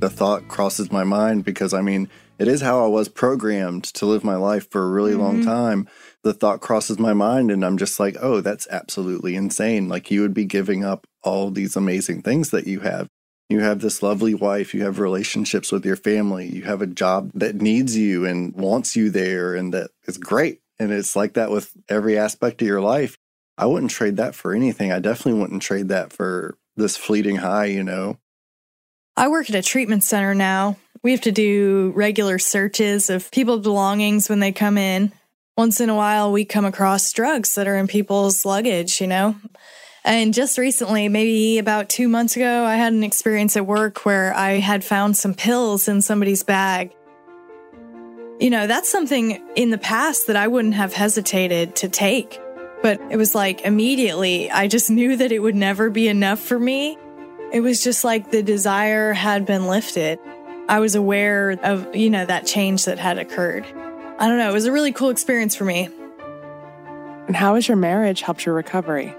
the 0.00 0.10
thought 0.10 0.46
crosses 0.48 0.92
my 0.92 1.04
mind 1.04 1.44
because 1.44 1.72
I 1.72 1.80
mean, 1.80 2.08
it 2.38 2.48
is 2.48 2.60
how 2.60 2.84
I 2.84 2.88
was 2.88 3.08
programmed 3.08 3.84
to 3.94 4.06
live 4.06 4.24
my 4.24 4.37
life 4.37 4.70
for 4.70 4.82
a 4.82 4.88
really 4.88 5.12
mm-hmm. 5.12 5.22
long 5.22 5.44
time. 5.44 5.88
The 6.22 6.34
thought 6.34 6.60
crosses 6.60 6.98
my 6.98 7.12
mind, 7.12 7.50
and 7.50 7.64
I'm 7.64 7.78
just 7.78 8.00
like, 8.00 8.16
oh, 8.20 8.40
that's 8.40 8.66
absolutely 8.70 9.37
insane. 9.37 9.88
Like, 9.88 10.10
you 10.10 10.22
would 10.22 10.34
be 10.34 10.46
giving 10.46 10.84
up 10.84 11.06
all 11.22 11.50
these 11.50 11.76
amazing 11.76 12.22
things 12.22 12.50
that 12.50 12.66
you 12.66 12.80
have. 12.80 13.08
You 13.50 13.60
have 13.60 13.80
this 13.80 14.02
lovely 14.02 14.34
wife, 14.34 14.74
you 14.74 14.84
have 14.84 14.98
relationships 14.98 15.70
with 15.70 15.84
your 15.84 15.96
family, 15.96 16.48
you 16.48 16.62
have 16.62 16.80
a 16.80 16.87
job 16.87 17.30
that 17.34 17.56
needs 17.56 17.96
you 17.96 18.24
and 18.24 18.54
wants 18.54 18.96
you 18.96 19.10
there, 19.10 19.54
and 19.54 19.72
that 19.74 19.90
is 20.06 20.16
great. 20.16 20.60
And 20.78 20.92
it's 20.92 21.14
like 21.14 21.34
that 21.34 21.50
with 21.50 21.72
every 21.88 22.18
aspect 22.18 22.60
of 22.62 22.68
your 22.68 22.80
life. 22.80 23.16
I 23.56 23.66
wouldn't 23.66 23.92
trade 23.92 24.16
that 24.16 24.34
for 24.34 24.54
anything. 24.54 24.90
I 24.90 24.98
definitely 24.98 25.40
wouldn't 25.40 25.62
trade 25.62 25.88
that 25.88 26.12
for 26.12 26.56
this 26.76 26.96
fleeting 26.96 27.37
high, 27.37 27.66
you 27.66 27.84
know? 27.84 28.18
I 29.16 29.28
work 29.28 29.48
at 29.48 29.54
a 29.54 29.62
treatment 29.62 30.02
center 30.02 30.34
now. 30.34 30.76
We 31.02 31.12
have 31.12 31.20
to 31.22 31.32
do 31.32 31.92
regular 31.94 32.38
searches 32.38 33.10
of 33.10 33.30
people's 33.30 33.62
belongings 33.62 34.28
when 34.28 34.40
they 34.40 34.50
come 34.50 34.76
in. 34.76 35.12
Once 35.56 35.80
in 35.80 35.88
a 35.88 35.94
while, 35.94 36.32
we 36.32 36.44
come 36.44 36.64
across 36.64 37.12
drugs 37.12 37.54
that 37.54 37.68
are 37.68 37.76
in 37.76 37.87
people's 37.87 38.44
luggage, 38.44 39.00
you 39.00 39.06
know? 39.06 39.37
And 40.04 40.34
just 40.34 40.58
recently, 40.58 41.08
maybe 41.08 41.58
about 41.58 41.88
two 41.88 42.08
months 42.08 42.34
ago, 42.34 42.64
I 42.64 42.74
had 42.74 42.92
an 42.92 43.04
experience 43.04 43.56
at 43.56 43.66
work 43.66 44.04
where 44.04 44.34
I 44.34 44.58
had 44.58 44.82
found 44.82 45.16
some 45.16 45.32
pills 45.32 45.87
in 45.87 46.02
somebody's 46.02 46.42
bag. 46.42 46.92
You 48.40 48.51
know, 48.51 48.66
that's 48.66 48.90
something 48.90 49.40
in 49.55 49.70
the 49.70 49.79
past 49.79 50.27
that 50.27 50.37
I 50.37 50.49
wouldn't 50.49 50.75
have 50.75 50.92
hesitated 50.92 51.77
to 51.77 51.88
take. 51.88 52.40
But 52.83 53.01
it 53.11 53.16
was 53.16 53.35
like 53.35 53.62
immediately, 53.62 54.51
I 54.51 54.68
just 54.68 54.90
knew 54.90 55.16
that 55.16 55.33
it 55.33 55.38
would 55.38 55.55
never 55.55 55.88
be 55.88 56.09
enough 56.09 56.40
for 56.40 56.59
me. 56.59 56.99
It 57.53 57.61
was 57.61 57.83
just 57.83 58.05
like 58.05 58.31
the 58.31 58.42
desire 58.42 59.12
had 59.12 59.47
been 59.47 59.68
lifted. 59.68 60.18
I 60.68 60.81
was 60.81 60.94
aware 60.94 61.51
of, 61.62 61.94
you 61.94 62.11
know, 62.11 62.27
that 62.27 62.47
change 62.47 62.87
that 62.87 62.99
had 62.99 63.18
occurred. 63.18 63.64
I 64.18 64.29
don't 64.29 64.38
know, 64.38 64.51
it 64.51 64.53
was 64.53 64.66
a 64.66 64.73
really 64.73 64.92
cool 64.92 65.11
experience 65.11 65.55
for 65.55 65.64
me. 65.64 65.88
And 67.27 67.37
how 67.37 67.55
has 67.55 67.68
your 67.68 67.77
marriage 67.77 68.20
helped 68.20 68.44
your 68.44 68.55
recovery? 68.55 69.14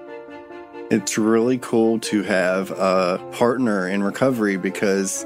It's 0.91 1.17
really 1.17 1.57
cool 1.57 1.99
to 1.99 2.21
have 2.23 2.69
a 2.71 3.17
partner 3.31 3.87
in 3.87 4.03
recovery 4.03 4.57
because, 4.57 5.25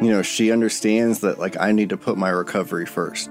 you 0.00 0.10
know, 0.10 0.22
she 0.22 0.50
understands 0.50 1.20
that 1.20 1.38
like 1.38 1.58
I 1.60 1.72
need 1.72 1.88
to 1.90 1.96
put 1.96 2.16
my 2.16 2.30
recovery 2.30 2.86
first. 2.86 3.30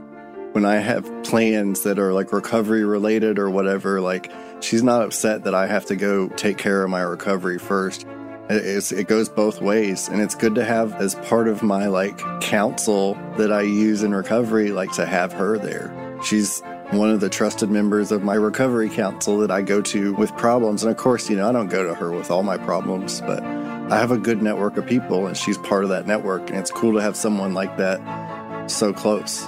When 0.54 0.66
I 0.66 0.78
have 0.78 1.06
plans 1.24 1.82
that 1.84 2.00
are 2.00 2.14
like 2.14 2.34
recovery 2.34 2.84
related 2.84 3.38
or 3.40 3.50
whatever, 3.50 4.02
like 4.02 4.32
she's 4.62 4.82
not 4.84 5.04
upset 5.04 5.44
that 5.44 5.54
I 5.54 5.68
have 5.68 5.86
to 5.88 5.96
go 5.96 6.28
take 6.30 6.58
care 6.58 6.84
of 6.84 6.90
my 6.90 7.02
recovery 7.02 7.60
first. 7.60 8.04
It- 8.50 8.66
It's, 8.66 8.92
it 8.92 9.08
goes 9.08 9.30
both 9.30 9.62
ways. 9.62 10.10
And 10.10 10.22
it's 10.22 10.34
good 10.36 10.56
to 10.56 10.66
have 10.66 10.96
as 10.96 11.14
part 11.16 11.48
of 11.48 11.62
my 11.62 11.86
like 11.88 12.18
counsel 12.42 13.16
that 13.38 13.52
I 13.52 13.62
use 13.62 14.02
in 14.02 14.14
recovery, 14.14 14.72
like 14.72 14.92
to 14.94 15.06
have 15.06 15.32
her 15.34 15.60
there. 15.60 15.94
She's 16.24 16.62
one 16.90 17.12
of 17.12 17.20
the 17.20 17.30
trusted 17.30 17.70
members 17.70 18.12
of 18.12 18.24
my 18.24 18.34
recovery 18.34 18.90
council 18.90 19.38
that 19.40 19.52
I 19.52 19.62
go 19.62 19.82
to 19.84 20.14
with 20.16 20.36
problems. 20.36 20.82
And 20.84 20.90
of 20.92 20.98
course, 20.98 21.30
you 21.30 21.38
know, 21.38 21.48
I 21.48 21.52
don't 21.52 21.68
go 21.70 21.84
to 21.84 21.94
her 21.94 22.12
with 22.12 22.32
all 22.32 22.42
my 22.42 22.58
problems, 22.58 23.22
but 23.22 23.44
I 23.90 23.98
have 23.98 24.12
a 24.12 24.18
good 24.18 24.42
network 24.42 24.78
of 24.78 24.86
people 24.86 25.26
and 25.26 25.36
she's 25.36 25.58
part 25.58 25.84
of 25.84 25.90
that 25.90 26.06
network. 26.06 26.50
And 26.50 26.60
it's 26.60 26.70
cool 26.70 26.94
to 26.94 27.02
have 27.02 27.16
someone 27.16 27.54
like 27.54 27.78
that 27.78 28.70
so 28.70 28.94
close. 28.94 29.44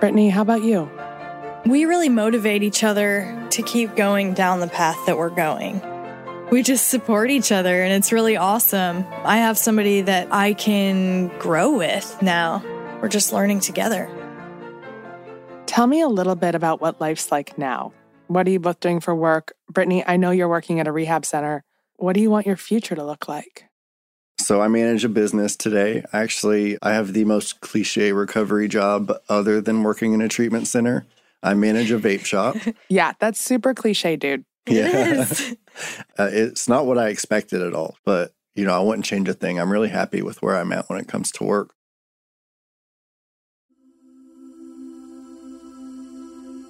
Brittany, 0.00 0.28
how 0.28 0.42
about 0.42 0.62
you? 0.62 0.88
We 1.64 1.84
really 1.84 2.08
motivate 2.08 2.62
each 2.62 2.84
other 2.84 3.46
to 3.50 3.62
keep 3.62 3.96
going 3.96 4.34
down 4.34 4.60
the 4.60 4.68
path 4.68 4.98
that 5.06 5.18
we're 5.18 5.30
going. 5.30 5.82
We 6.50 6.62
just 6.62 6.86
support 6.86 7.30
each 7.30 7.50
other, 7.50 7.82
and 7.82 7.92
it's 7.92 8.12
really 8.12 8.36
awesome. 8.36 9.04
I 9.24 9.38
have 9.38 9.58
somebody 9.58 10.02
that 10.02 10.28
I 10.30 10.54
can 10.54 11.26
grow 11.38 11.76
with 11.76 12.22
now. 12.22 12.62
We're 13.02 13.08
just 13.08 13.32
learning 13.32 13.60
together. 13.60 14.08
Tell 15.66 15.88
me 15.88 16.02
a 16.02 16.08
little 16.08 16.36
bit 16.36 16.54
about 16.54 16.80
what 16.80 17.00
life's 17.00 17.32
like 17.32 17.58
now. 17.58 17.92
What 18.28 18.46
are 18.46 18.50
you 18.50 18.60
both 18.60 18.78
doing 18.78 19.00
for 19.00 19.14
work? 19.14 19.54
Brittany, 19.68 20.04
I 20.06 20.18
know 20.18 20.30
you're 20.30 20.48
working 20.48 20.78
at 20.78 20.86
a 20.86 20.92
rehab 20.92 21.26
center. 21.26 21.64
What 21.98 22.14
do 22.14 22.20
you 22.20 22.30
want 22.30 22.46
your 22.46 22.56
future 22.56 22.94
to 22.94 23.04
look 23.04 23.28
like? 23.28 23.64
So 24.38 24.60
I 24.60 24.68
manage 24.68 25.04
a 25.04 25.08
business 25.08 25.56
today. 25.56 26.04
Actually, 26.12 26.76
I 26.82 26.92
have 26.92 27.12
the 27.12 27.24
most 27.24 27.60
cliche 27.60 28.12
recovery 28.12 28.68
job 28.68 29.12
other 29.28 29.60
than 29.60 29.82
working 29.82 30.12
in 30.12 30.20
a 30.20 30.28
treatment 30.28 30.68
center. 30.68 31.06
I 31.42 31.54
manage 31.54 31.90
a 31.90 31.98
vape 31.98 32.24
shop. 32.24 32.56
Yeah, 32.88 33.12
that's 33.18 33.40
super 33.40 33.74
cliche, 33.74 34.16
dude. 34.16 34.44
It 34.66 34.94
is. 34.94 35.56
Uh, 36.18 36.30
it's 36.32 36.70
not 36.70 36.86
what 36.86 36.96
I 36.96 37.08
expected 37.08 37.60
at 37.60 37.74
all, 37.74 37.98
but 38.06 38.32
you 38.54 38.64
know, 38.64 38.74
I 38.74 38.82
wouldn't 38.82 39.04
change 39.04 39.28
a 39.28 39.34
thing. 39.34 39.60
I'm 39.60 39.70
really 39.70 39.90
happy 39.90 40.22
with 40.22 40.40
where 40.40 40.56
I'm 40.56 40.72
at 40.72 40.88
when 40.88 40.98
it 40.98 41.06
comes 41.06 41.30
to 41.32 41.44
work. 41.44 41.74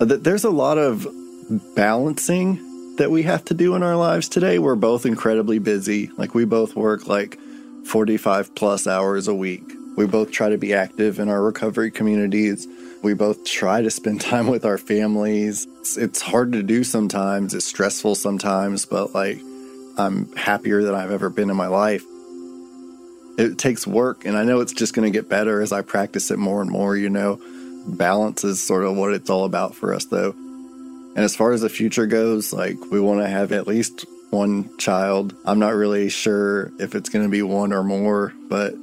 Uh, 0.00 0.06
There's 0.06 0.42
a 0.42 0.50
lot 0.50 0.76
of 0.76 1.06
balancing 1.76 2.58
that 2.98 3.10
we 3.10 3.22
have 3.22 3.44
to 3.46 3.54
do 3.54 3.74
in 3.74 3.82
our 3.82 3.96
lives 3.96 4.28
today. 4.28 4.58
We're 4.58 4.74
both 4.74 5.06
incredibly 5.06 5.58
busy. 5.58 6.08
Like 6.16 6.34
we 6.34 6.44
both 6.44 6.76
work 6.76 7.06
like 7.06 7.38
45 7.84 8.54
plus 8.54 8.86
hours 8.86 9.28
a 9.28 9.34
week. 9.34 9.62
We 9.96 10.06
both 10.06 10.30
try 10.30 10.50
to 10.50 10.58
be 10.58 10.74
active 10.74 11.18
in 11.18 11.28
our 11.28 11.42
recovery 11.42 11.90
communities. 11.90 12.66
We 13.02 13.14
both 13.14 13.44
try 13.44 13.82
to 13.82 13.90
spend 13.90 14.20
time 14.32 14.46
with 14.46 14.64
our 14.64 14.78
families. 14.78 15.66
It's, 15.80 15.96
it's 15.96 16.20
hard 16.20 16.52
to 16.52 16.62
do 16.62 16.84
sometimes. 16.84 17.54
It's 17.54 17.66
stressful 17.66 18.14
sometimes, 18.14 18.84
but 18.86 19.14
like 19.14 19.40
I'm 19.98 20.34
happier 20.36 20.82
than 20.82 20.94
I've 20.94 21.10
ever 21.10 21.30
been 21.30 21.50
in 21.50 21.56
my 21.56 21.68
life. 21.68 22.04
It 23.38 23.58
takes 23.58 23.86
work, 23.86 24.24
and 24.24 24.36
I 24.36 24.44
know 24.44 24.60
it's 24.60 24.72
just 24.72 24.94
going 24.94 25.10
to 25.10 25.16
get 25.16 25.28
better 25.28 25.60
as 25.60 25.70
I 25.70 25.82
practice 25.82 26.30
it 26.30 26.38
more 26.38 26.62
and 26.62 26.70
more. 26.70 26.96
You 26.96 27.10
know, 27.10 27.38
balance 27.86 28.44
is 28.44 28.66
sort 28.66 28.84
of 28.84 28.96
what 28.96 29.12
it's 29.12 29.28
all 29.28 29.44
about 29.44 29.74
for 29.74 29.92
us, 29.92 30.06
though. 30.06 30.34
And 31.16 31.24
as 31.24 31.34
far 31.34 31.52
as 31.52 31.62
the 31.62 31.68
future 31.68 32.06
goes, 32.06 32.52
like 32.52 32.76
we 32.92 33.00
want 33.00 33.20
to 33.22 33.28
have 33.28 33.50
at 33.50 33.66
least 33.66 34.04
one 34.30 34.76
child. 34.76 35.34
I'm 35.46 35.58
not 35.58 35.74
really 35.74 36.08
sure 36.10 36.70
if 36.78 36.94
it's 36.94 37.08
going 37.08 37.24
to 37.24 37.30
be 37.30 37.42
one 37.42 37.72
or 37.72 37.82
more, 37.82 38.32
but 38.48 38.74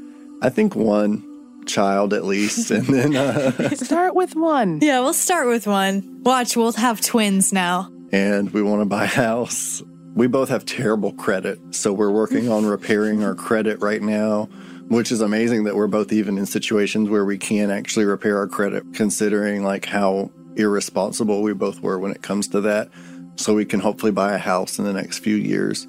I 0.41 0.49
think 0.49 0.75
one 0.75 1.23
child 1.67 2.13
at 2.13 2.25
least. 2.25 2.71
And 2.71 2.85
then, 2.87 3.15
uh, 3.15 3.51
Start 3.75 4.15
with 4.15 4.35
one. 4.35 4.79
yeah, 4.81 4.99
we'll 5.01 5.13
start 5.13 5.47
with 5.47 5.67
one. 5.67 6.21
Watch, 6.23 6.57
we'll 6.57 6.71
have 6.73 7.01
twins 7.01 7.53
now. 7.53 7.91
and 8.11 8.49
we 8.51 8.61
want 8.63 8.81
to 8.81 8.85
buy 8.85 9.03
a 9.03 9.07
house. 9.07 9.83
We 10.15 10.27
both 10.27 10.49
have 10.49 10.65
terrible 10.65 11.11
credit, 11.13 11.59
so 11.71 11.91
we're 11.93 12.11
working 12.11 12.47
on 12.49 12.65
repairing 12.77 13.23
our 13.23 13.33
credit 13.35 13.79
right 13.81 14.01
now, 14.01 14.45
which 14.87 15.11
is 15.11 15.21
amazing 15.21 15.63
that 15.65 15.75
we're 15.75 15.87
both 15.87 16.11
even 16.13 16.37
in 16.37 16.45
situations 16.45 17.09
where 17.09 17.25
we 17.25 17.37
can 17.37 17.69
actually 17.71 18.05
repair 18.05 18.37
our 18.37 18.47
credit, 18.47 18.83
considering 18.93 19.63
like 19.63 19.85
how 19.85 20.31
irresponsible 20.55 21.41
we 21.41 21.53
both 21.53 21.81
were 21.81 21.99
when 21.99 22.11
it 22.11 22.21
comes 22.21 22.47
to 22.49 22.61
that. 22.61 22.89
So 23.35 23.55
we 23.55 23.65
can 23.65 23.79
hopefully 23.79 24.11
buy 24.11 24.33
a 24.33 24.37
house 24.37 24.77
in 24.77 24.85
the 24.85 24.93
next 24.93 25.19
few 25.19 25.35
years. 25.35 25.87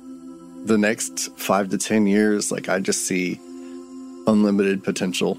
The 0.65 0.79
next 0.79 1.39
five 1.39 1.69
to 1.71 1.79
10 1.79 2.07
years, 2.07 2.51
like 2.51 2.69
I 2.69 2.81
just 2.81 3.07
see 3.07 3.39
unlimited 4.27 4.83
potential. 4.83 5.39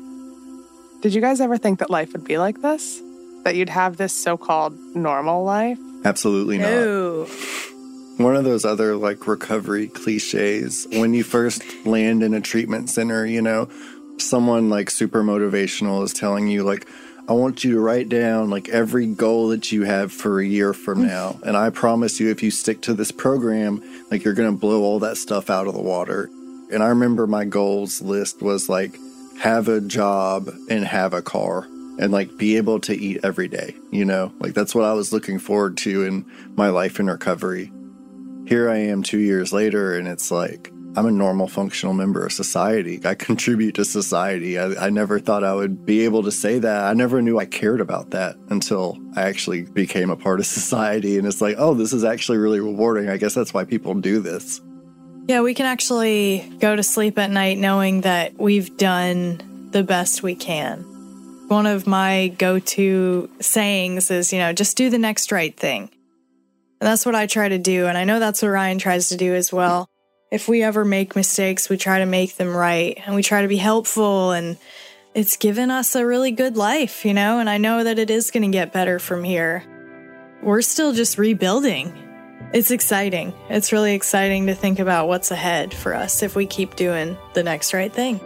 Did 1.02 1.14
you 1.14 1.22
guys 1.22 1.42
ever 1.42 1.58
think 1.58 1.80
that 1.80 1.90
life 1.90 2.14
would 2.14 2.24
be 2.24 2.38
like 2.38 2.62
this? 2.62 3.02
That 3.44 3.56
you'd 3.56 3.70
have 3.70 3.98
this 3.98 4.14
so 4.14 4.38
called 4.38 4.78
normal 4.96 5.44
life? 5.44 5.80
Absolutely 6.04 6.58
not. 6.58 6.72
Ooh. 6.72 7.28
One 8.18 8.36
of 8.36 8.44
those 8.44 8.66
other 8.66 8.96
like 8.96 9.28
recovery 9.28 9.88
cliches. 9.88 10.88
When 10.92 11.14
you 11.14 11.24
first 11.24 11.64
land 11.86 12.24
in 12.24 12.34
a 12.34 12.42
treatment 12.42 12.90
center, 12.90 13.26
you 13.26 13.42
know, 13.42 13.70
someone 14.18 14.70
like 14.70 14.90
super 14.90 15.24
motivational 15.24 16.04
is 16.04 16.14
telling 16.14 16.48
you, 16.48 16.64
like, 16.64 16.88
I 17.28 17.34
want 17.34 17.64
you 17.64 17.72
to 17.72 17.80
write 17.80 18.08
down 18.08 18.52
like 18.52 18.70
every 18.70 19.08
goal 19.08 19.48
that 19.50 19.72
you 19.72 19.84
have 19.84 20.12
for 20.12 20.40
a 20.40 20.46
year 20.46 20.74
from 20.74 21.00
mm. 21.00 21.08
now. 21.08 21.40
And 21.44 21.58
I 21.58 21.72
promise 21.72 22.20
you, 22.20 22.30
if 22.30 22.44
you 22.44 22.52
stick 22.52 22.82
to 22.82 22.94
this 22.94 23.12
program, 23.12 23.82
like 24.12 24.24
you're 24.24 24.36
going 24.36 24.52
to 24.52 24.58
blow 24.58 24.84
all 24.84 25.00
that 25.00 25.18
stuff 25.18 25.50
out 25.50 25.68
of 25.68 25.74
the 25.74 25.82
water. 25.82 26.30
And 26.72 26.84
I 26.84 26.88
remember 26.88 27.26
my 27.26 27.46
goals 27.46 28.02
list 28.02 28.42
was 28.42 28.70
like 28.70 28.98
have 29.40 29.68
a 29.68 29.82
job 29.82 30.50
and 30.70 30.86
have 30.86 31.14
a 31.14 31.22
car 31.22 31.64
and 31.98 32.12
like 32.12 32.38
be 32.38 32.58
able 32.58 32.80
to 32.82 32.94
eat 32.94 33.22
every 33.24 33.48
day, 33.48 33.76
you 33.92 34.06
know? 34.06 34.32
Like 34.40 34.54
that's 34.54 34.76
what 34.76 34.86
I 34.86 34.94
was 34.94 35.12
looking 35.12 35.40
forward 35.40 35.78
to 35.78 36.04
in 36.04 36.26
my 36.56 36.70
life 36.70 37.00
in 37.00 37.08
recovery. 37.08 37.72
Here 38.48 38.70
I 38.70 38.78
am 38.78 39.02
2 39.02 39.18
years 39.18 39.52
later 39.52 39.98
and 39.98 40.08
it's 40.08 40.30
like 40.30 40.72
I'm 40.98 41.06
a 41.06 41.12
normal 41.12 41.50
functional 41.50 41.94
member 41.94 42.26
of 42.26 42.32
society. 42.32 43.02
I 43.04 43.16
contribute 43.16 43.76
to 43.76 43.84
society. 43.84 44.58
I, 44.58 44.86
I, 44.86 44.90
never 44.90 45.20
thought 45.20 45.44
I 45.44 45.54
would 45.54 45.86
be 45.86 46.06
able 46.06 46.24
to 46.24 46.32
say 46.32 46.58
that. 46.60 46.86
I 46.86 46.94
never 46.94 47.22
knew 47.22 47.38
I 47.38 47.46
cared 47.46 47.82
about 47.82 48.12
that 48.12 48.38
until 48.50 48.98
I 49.14 49.24
actually 49.24 49.64
became 49.64 50.10
a 50.10 50.16
part 50.16 50.40
of 50.40 50.46
society. 50.62 51.18
And 51.18 51.28
it's 51.28 51.42
like, 51.42 51.58
oh, 51.60 51.74
this 51.74 51.92
is 51.92 52.06
actually 52.06 52.38
really 52.38 52.62
rewarding. 52.62 53.10
I 53.10 53.18
guess 53.18 53.34
that's 53.34 53.54
why 53.54 53.66
people 53.66 53.94
do 53.96 54.22
this. 54.22 54.62
Yeah, 55.28 55.42
we 55.42 55.54
can 55.54 55.66
actually 55.66 56.50
go 56.60 56.78
to 56.78 56.84
sleep 56.84 57.20
at 57.20 57.30
night 57.30 57.58
knowing 57.58 58.02
that 58.02 58.40
we've 58.40 58.78
done 58.78 59.70
the 59.72 59.84
best 59.84 60.24
we 60.24 60.36
can. 60.36 60.84
One 61.50 61.66
of 61.66 61.88
my 61.88 62.30
go 62.38 62.60
to 62.60 63.30
sayings 63.42 64.10
is, 64.12 64.32
you 64.32 64.40
know, 64.40 64.54
just 64.54 64.78
do 64.78 64.90
the 64.90 64.98
next 64.98 65.34
right 65.34 65.56
thing. 65.56 65.90
And 66.80 66.88
that's 66.88 67.06
what 67.06 67.16
I 67.16 67.26
try 67.28 67.50
to 67.50 67.58
do. 67.58 67.88
And 67.88 67.98
I 67.98 68.06
know 68.06 68.20
that's 68.20 68.42
what 68.42 68.50
Ryan 68.50 68.78
tries 68.78 69.10
to 69.10 69.18
do 69.18 69.36
as 69.36 69.52
well 69.52 69.90
if 70.36 70.50
we 70.50 70.62
ever 70.64 70.84
make 70.84 71.16
mistakes, 71.16 71.70
we 71.70 71.78
try 71.78 72.00
to 72.00 72.06
make 72.06 72.36
them 72.36 72.54
right 72.54 73.02
and 73.06 73.16
we 73.16 73.24
try 73.24 73.42
to 73.42 73.48
be 73.48 73.56
helpful. 73.56 74.32
And 74.32 74.58
it's 75.14 75.38
given 75.38 75.72
us 75.72 75.96
a 75.96 76.06
really 76.06 76.32
good 76.32 76.58
life, 76.58 77.06
you 77.06 77.14
know? 77.14 77.40
And 77.40 77.50
I 77.50 77.58
know 77.58 77.86
that 77.86 77.98
it 77.98 78.10
is 78.10 78.32
going 78.32 78.44
to 78.44 78.54
get 78.54 78.74
better 78.74 79.00
from 79.00 79.24
here. 79.24 79.64
We're 80.44 80.62
still 80.62 80.92
just 80.92 81.18
rebuilding. 81.18 81.98
It's 82.54 82.70
exciting. 82.70 83.34
It's 83.50 83.72
really 83.72 83.94
exciting 83.94 84.48
to 84.48 84.56
think 84.56 84.80
about 84.80 85.08
what's 85.08 85.32
ahead 85.32 85.74
for 85.74 85.96
us 85.96 86.22
if 86.22 86.36
we 86.36 86.46
keep 86.46 86.76
doing 86.76 87.18
the 87.34 87.44
next 87.44 87.74
right 87.74 87.92
thing. 87.92 88.20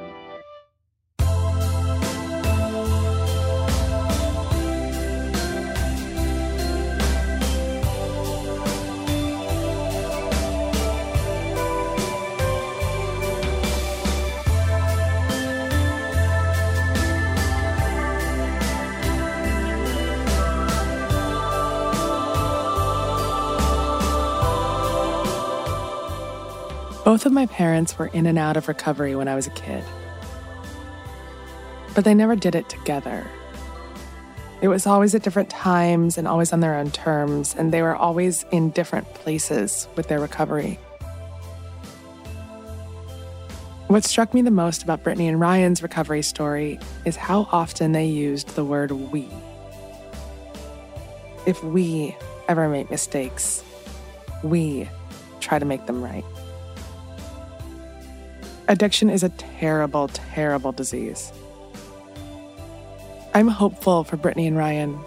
Both 27.20 27.26
of 27.26 27.34
my 27.34 27.47
parents 27.47 27.99
were 27.99 28.07
in 28.07 28.26
and 28.28 28.39
out 28.39 28.55
of 28.55 28.70
recovery 28.70 29.13
when 29.13 29.28
I 29.28 29.36
was 29.36 29.45
a 29.45 29.49
kid, 29.49 29.84
but 31.93 32.05
they 32.05 32.13
never 32.13 32.34
did 32.34 32.55
it 32.55 32.70
together. 32.70 33.28
It 34.61 34.70
was 34.70 34.88
always 34.88 35.13
at 35.13 35.22
different 35.22 35.49
times 35.49 36.17
and 36.17 36.30
always 36.30 36.53
on 36.53 36.61
their 36.61 36.76
own 36.76 36.91
terms, 36.91 37.53
and 37.53 37.74
they 37.74 37.82
were 37.82 37.93
always 37.93 38.45
in 38.51 38.70
different 38.70 39.13
places 39.15 39.89
with 39.97 40.07
their 40.07 40.22
recovery. 40.22 40.80
What 43.88 44.05
struck 44.05 44.34
me 44.34 44.41
the 44.41 44.49
most 44.49 44.82
about 44.84 45.03
Brittany 45.03 45.28
and 45.28 45.41
Ryan's 45.41 45.84
recovery 45.84 46.22
story 46.22 46.80
is 47.03 47.17
how 47.17 47.49
often 47.51 47.91
they 47.91 48.05
used 48.05 48.55
the 48.55 48.63
word 48.63 48.91
we. 48.91 49.28
If 51.45 51.61
we 51.65 52.15
ever 52.47 52.70
make 52.70 52.89
mistakes, 52.89 53.61
we 54.41 54.88
try 55.41 55.59
to 55.59 55.65
make 55.65 55.86
them 55.86 56.01
right. 56.01 56.24
Addiction 58.70 59.09
is 59.09 59.24
a 59.24 59.30
terrible, 59.30 60.09
terrible 60.09 60.72
disease. 60.72 61.34
I'm 63.34 63.47
hopeful 63.47 64.03
for 64.03 64.15
Brittany 64.15 64.45
and 64.45 64.55
Ryan. 64.55 64.99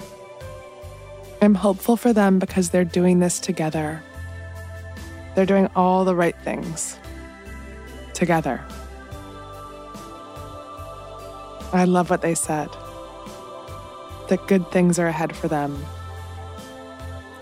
I'm 1.41 1.55
hopeful 1.55 1.97
for 1.97 2.13
them 2.13 2.41
because 2.41 2.71
they're 2.71 2.85
doing 2.85 3.21
this 3.21 3.39
together. 3.39 4.03
They're 5.37 5.47
doing 5.47 5.69
all 5.77 6.05
the 6.05 6.17
right 6.17 6.37
things 6.43 6.99
together. 8.15 8.61
I 11.73 11.85
love 11.87 12.11
what 12.11 12.21
they 12.21 12.35
said 12.35 12.69
that 14.29 14.45
good 14.49 14.69
things 14.73 14.99
are 14.99 15.07
ahead 15.07 15.37
for 15.37 15.47
them 15.47 15.85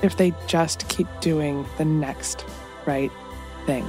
if 0.02 0.18
they 0.18 0.34
just 0.46 0.86
keep 0.90 1.08
doing 1.22 1.64
the 1.78 1.84
next 1.86 2.44
right 2.84 3.12
thing. 3.64 3.86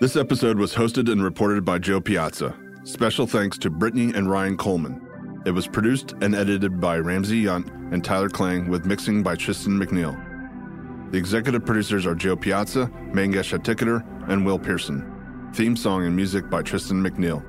This 0.00 0.16
episode 0.16 0.56
was 0.56 0.74
hosted 0.74 1.12
and 1.12 1.22
reported 1.22 1.62
by 1.62 1.78
Jo 1.78 2.00
Piazza. 2.00 2.56
Special 2.84 3.26
thanks 3.26 3.58
to 3.58 3.68
Brittany 3.68 4.14
and 4.14 4.30
Ryan 4.30 4.56
Coleman. 4.56 5.42
It 5.44 5.50
was 5.50 5.66
produced 5.66 6.14
and 6.22 6.34
edited 6.34 6.80
by 6.80 6.96
Ramsey 6.96 7.44
Yunt 7.44 7.68
and 7.92 8.02
Tyler 8.02 8.30
Klang 8.30 8.70
with 8.70 8.86
mixing 8.86 9.22
by 9.22 9.36
Tristan 9.36 9.78
McNeil. 9.78 10.18
The 11.12 11.18
executive 11.18 11.66
producers 11.66 12.06
are 12.06 12.14
Jo 12.14 12.34
Piazza, 12.34 12.90
Mangesh 13.12 13.52
Hattikudur, 13.52 14.02
and 14.30 14.46
Will 14.46 14.58
Pearson. 14.58 15.50
Theme 15.52 15.76
song 15.76 16.06
and 16.06 16.16
music 16.16 16.48
by 16.48 16.62
Tristan 16.62 17.02
McNeil. 17.04 17.44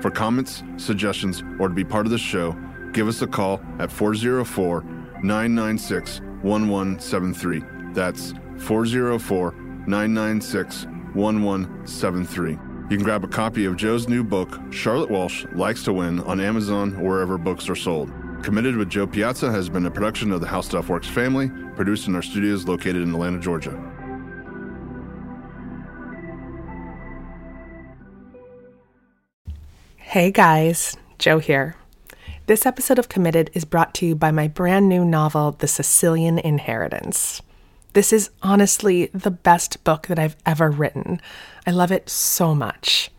For 0.00 0.12
comments, 0.12 0.62
suggestions, 0.76 1.42
or 1.58 1.66
to 1.66 1.74
be 1.74 1.82
part 1.82 2.06
of 2.06 2.12
the 2.12 2.18
show, 2.18 2.56
give 2.92 3.08
us 3.08 3.22
a 3.22 3.26
call 3.26 3.60
at 3.80 3.90
404 3.90 4.82
996 5.24 6.20
1173. 6.42 7.64
That's 7.92 8.34
404 8.58 9.52
996 9.88 10.86
1173. 11.14 12.50
You 12.52 12.96
can 12.96 13.02
grab 13.02 13.22
a 13.22 13.28
copy 13.28 13.64
of 13.66 13.76
Jo's 13.76 14.08
new 14.08 14.24
book, 14.24 14.58
Charlotte 14.70 15.10
Walsh 15.10 15.44
Likes 15.54 15.82
to 15.84 15.92
Win, 15.92 16.20
on 16.20 16.40
Amazon 16.40 16.96
or 16.96 17.10
wherever 17.10 17.36
books 17.36 17.68
are 17.68 17.76
sold. 17.76 18.10
Committed 18.42 18.76
with 18.76 18.88
Jo 18.88 19.06
Piazza 19.06 19.50
has 19.50 19.68
been 19.68 19.84
a 19.84 19.90
production 19.90 20.32
of 20.32 20.40
the 20.40 20.46
How 20.46 20.60
Stuff 20.60 20.88
Works 20.88 21.08
family, 21.08 21.50
produced 21.76 22.08
in 22.08 22.14
our 22.14 22.22
studios 22.22 22.66
located 22.66 23.02
in 23.02 23.12
Atlanta, 23.12 23.40
Georgia. 23.40 23.76
Hey 29.96 30.30
guys, 30.30 30.96
Jo 31.18 31.38
here. 31.38 31.76
This 32.46 32.64
episode 32.64 32.98
of 32.98 33.10
Committed 33.10 33.50
is 33.52 33.66
brought 33.66 33.92
to 33.96 34.06
you 34.06 34.14
by 34.14 34.30
my 34.30 34.48
brand 34.48 34.88
new 34.88 35.04
novel, 35.04 35.52
The 35.52 35.68
Sicilian 35.68 36.38
Inheritance. 36.38 37.42
This 37.98 38.12
is 38.12 38.30
honestly 38.44 39.06
the 39.06 39.32
best 39.32 39.82
book 39.82 40.06
that 40.06 40.20
I've 40.20 40.36
ever 40.46 40.70
written. 40.70 41.20
I 41.66 41.72
love 41.72 41.90
it 41.90 42.08
so 42.08 42.54
much. 42.54 43.10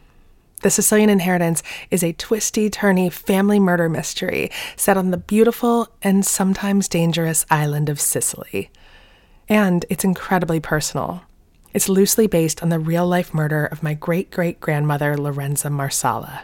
The 0.62 0.70
Sicilian 0.70 1.10
Inheritance 1.10 1.62
is 1.92 2.02
a 2.02 2.14
twisty, 2.14 2.70
turny 2.70 3.12
family 3.12 3.60
murder 3.60 3.90
mystery 3.90 4.50
set 4.78 4.96
on 4.96 5.12
the 5.12 5.18
beautiful 5.18 5.90
and 6.02 6.26
sometimes 6.26 6.88
dangerous 6.88 7.46
island 7.52 7.90
of 7.90 8.00
Sicily. 8.00 8.72
And 9.50 9.86
it's 9.90 10.06
incredibly 10.06 10.62
personal. 10.62 11.24
It's 11.74 11.90
loosely 11.90 12.28
based 12.28 12.64
on 12.64 12.70
the 12.70 12.80
real 12.80 13.06
life 13.06 13.34
murder 13.34 13.66
of 13.66 13.84
my 13.84 13.96
great 13.96 14.32
great 14.32 14.62
grandmother, 14.62 15.18
Lorenza 15.18 15.70
Marsala. 15.70 16.44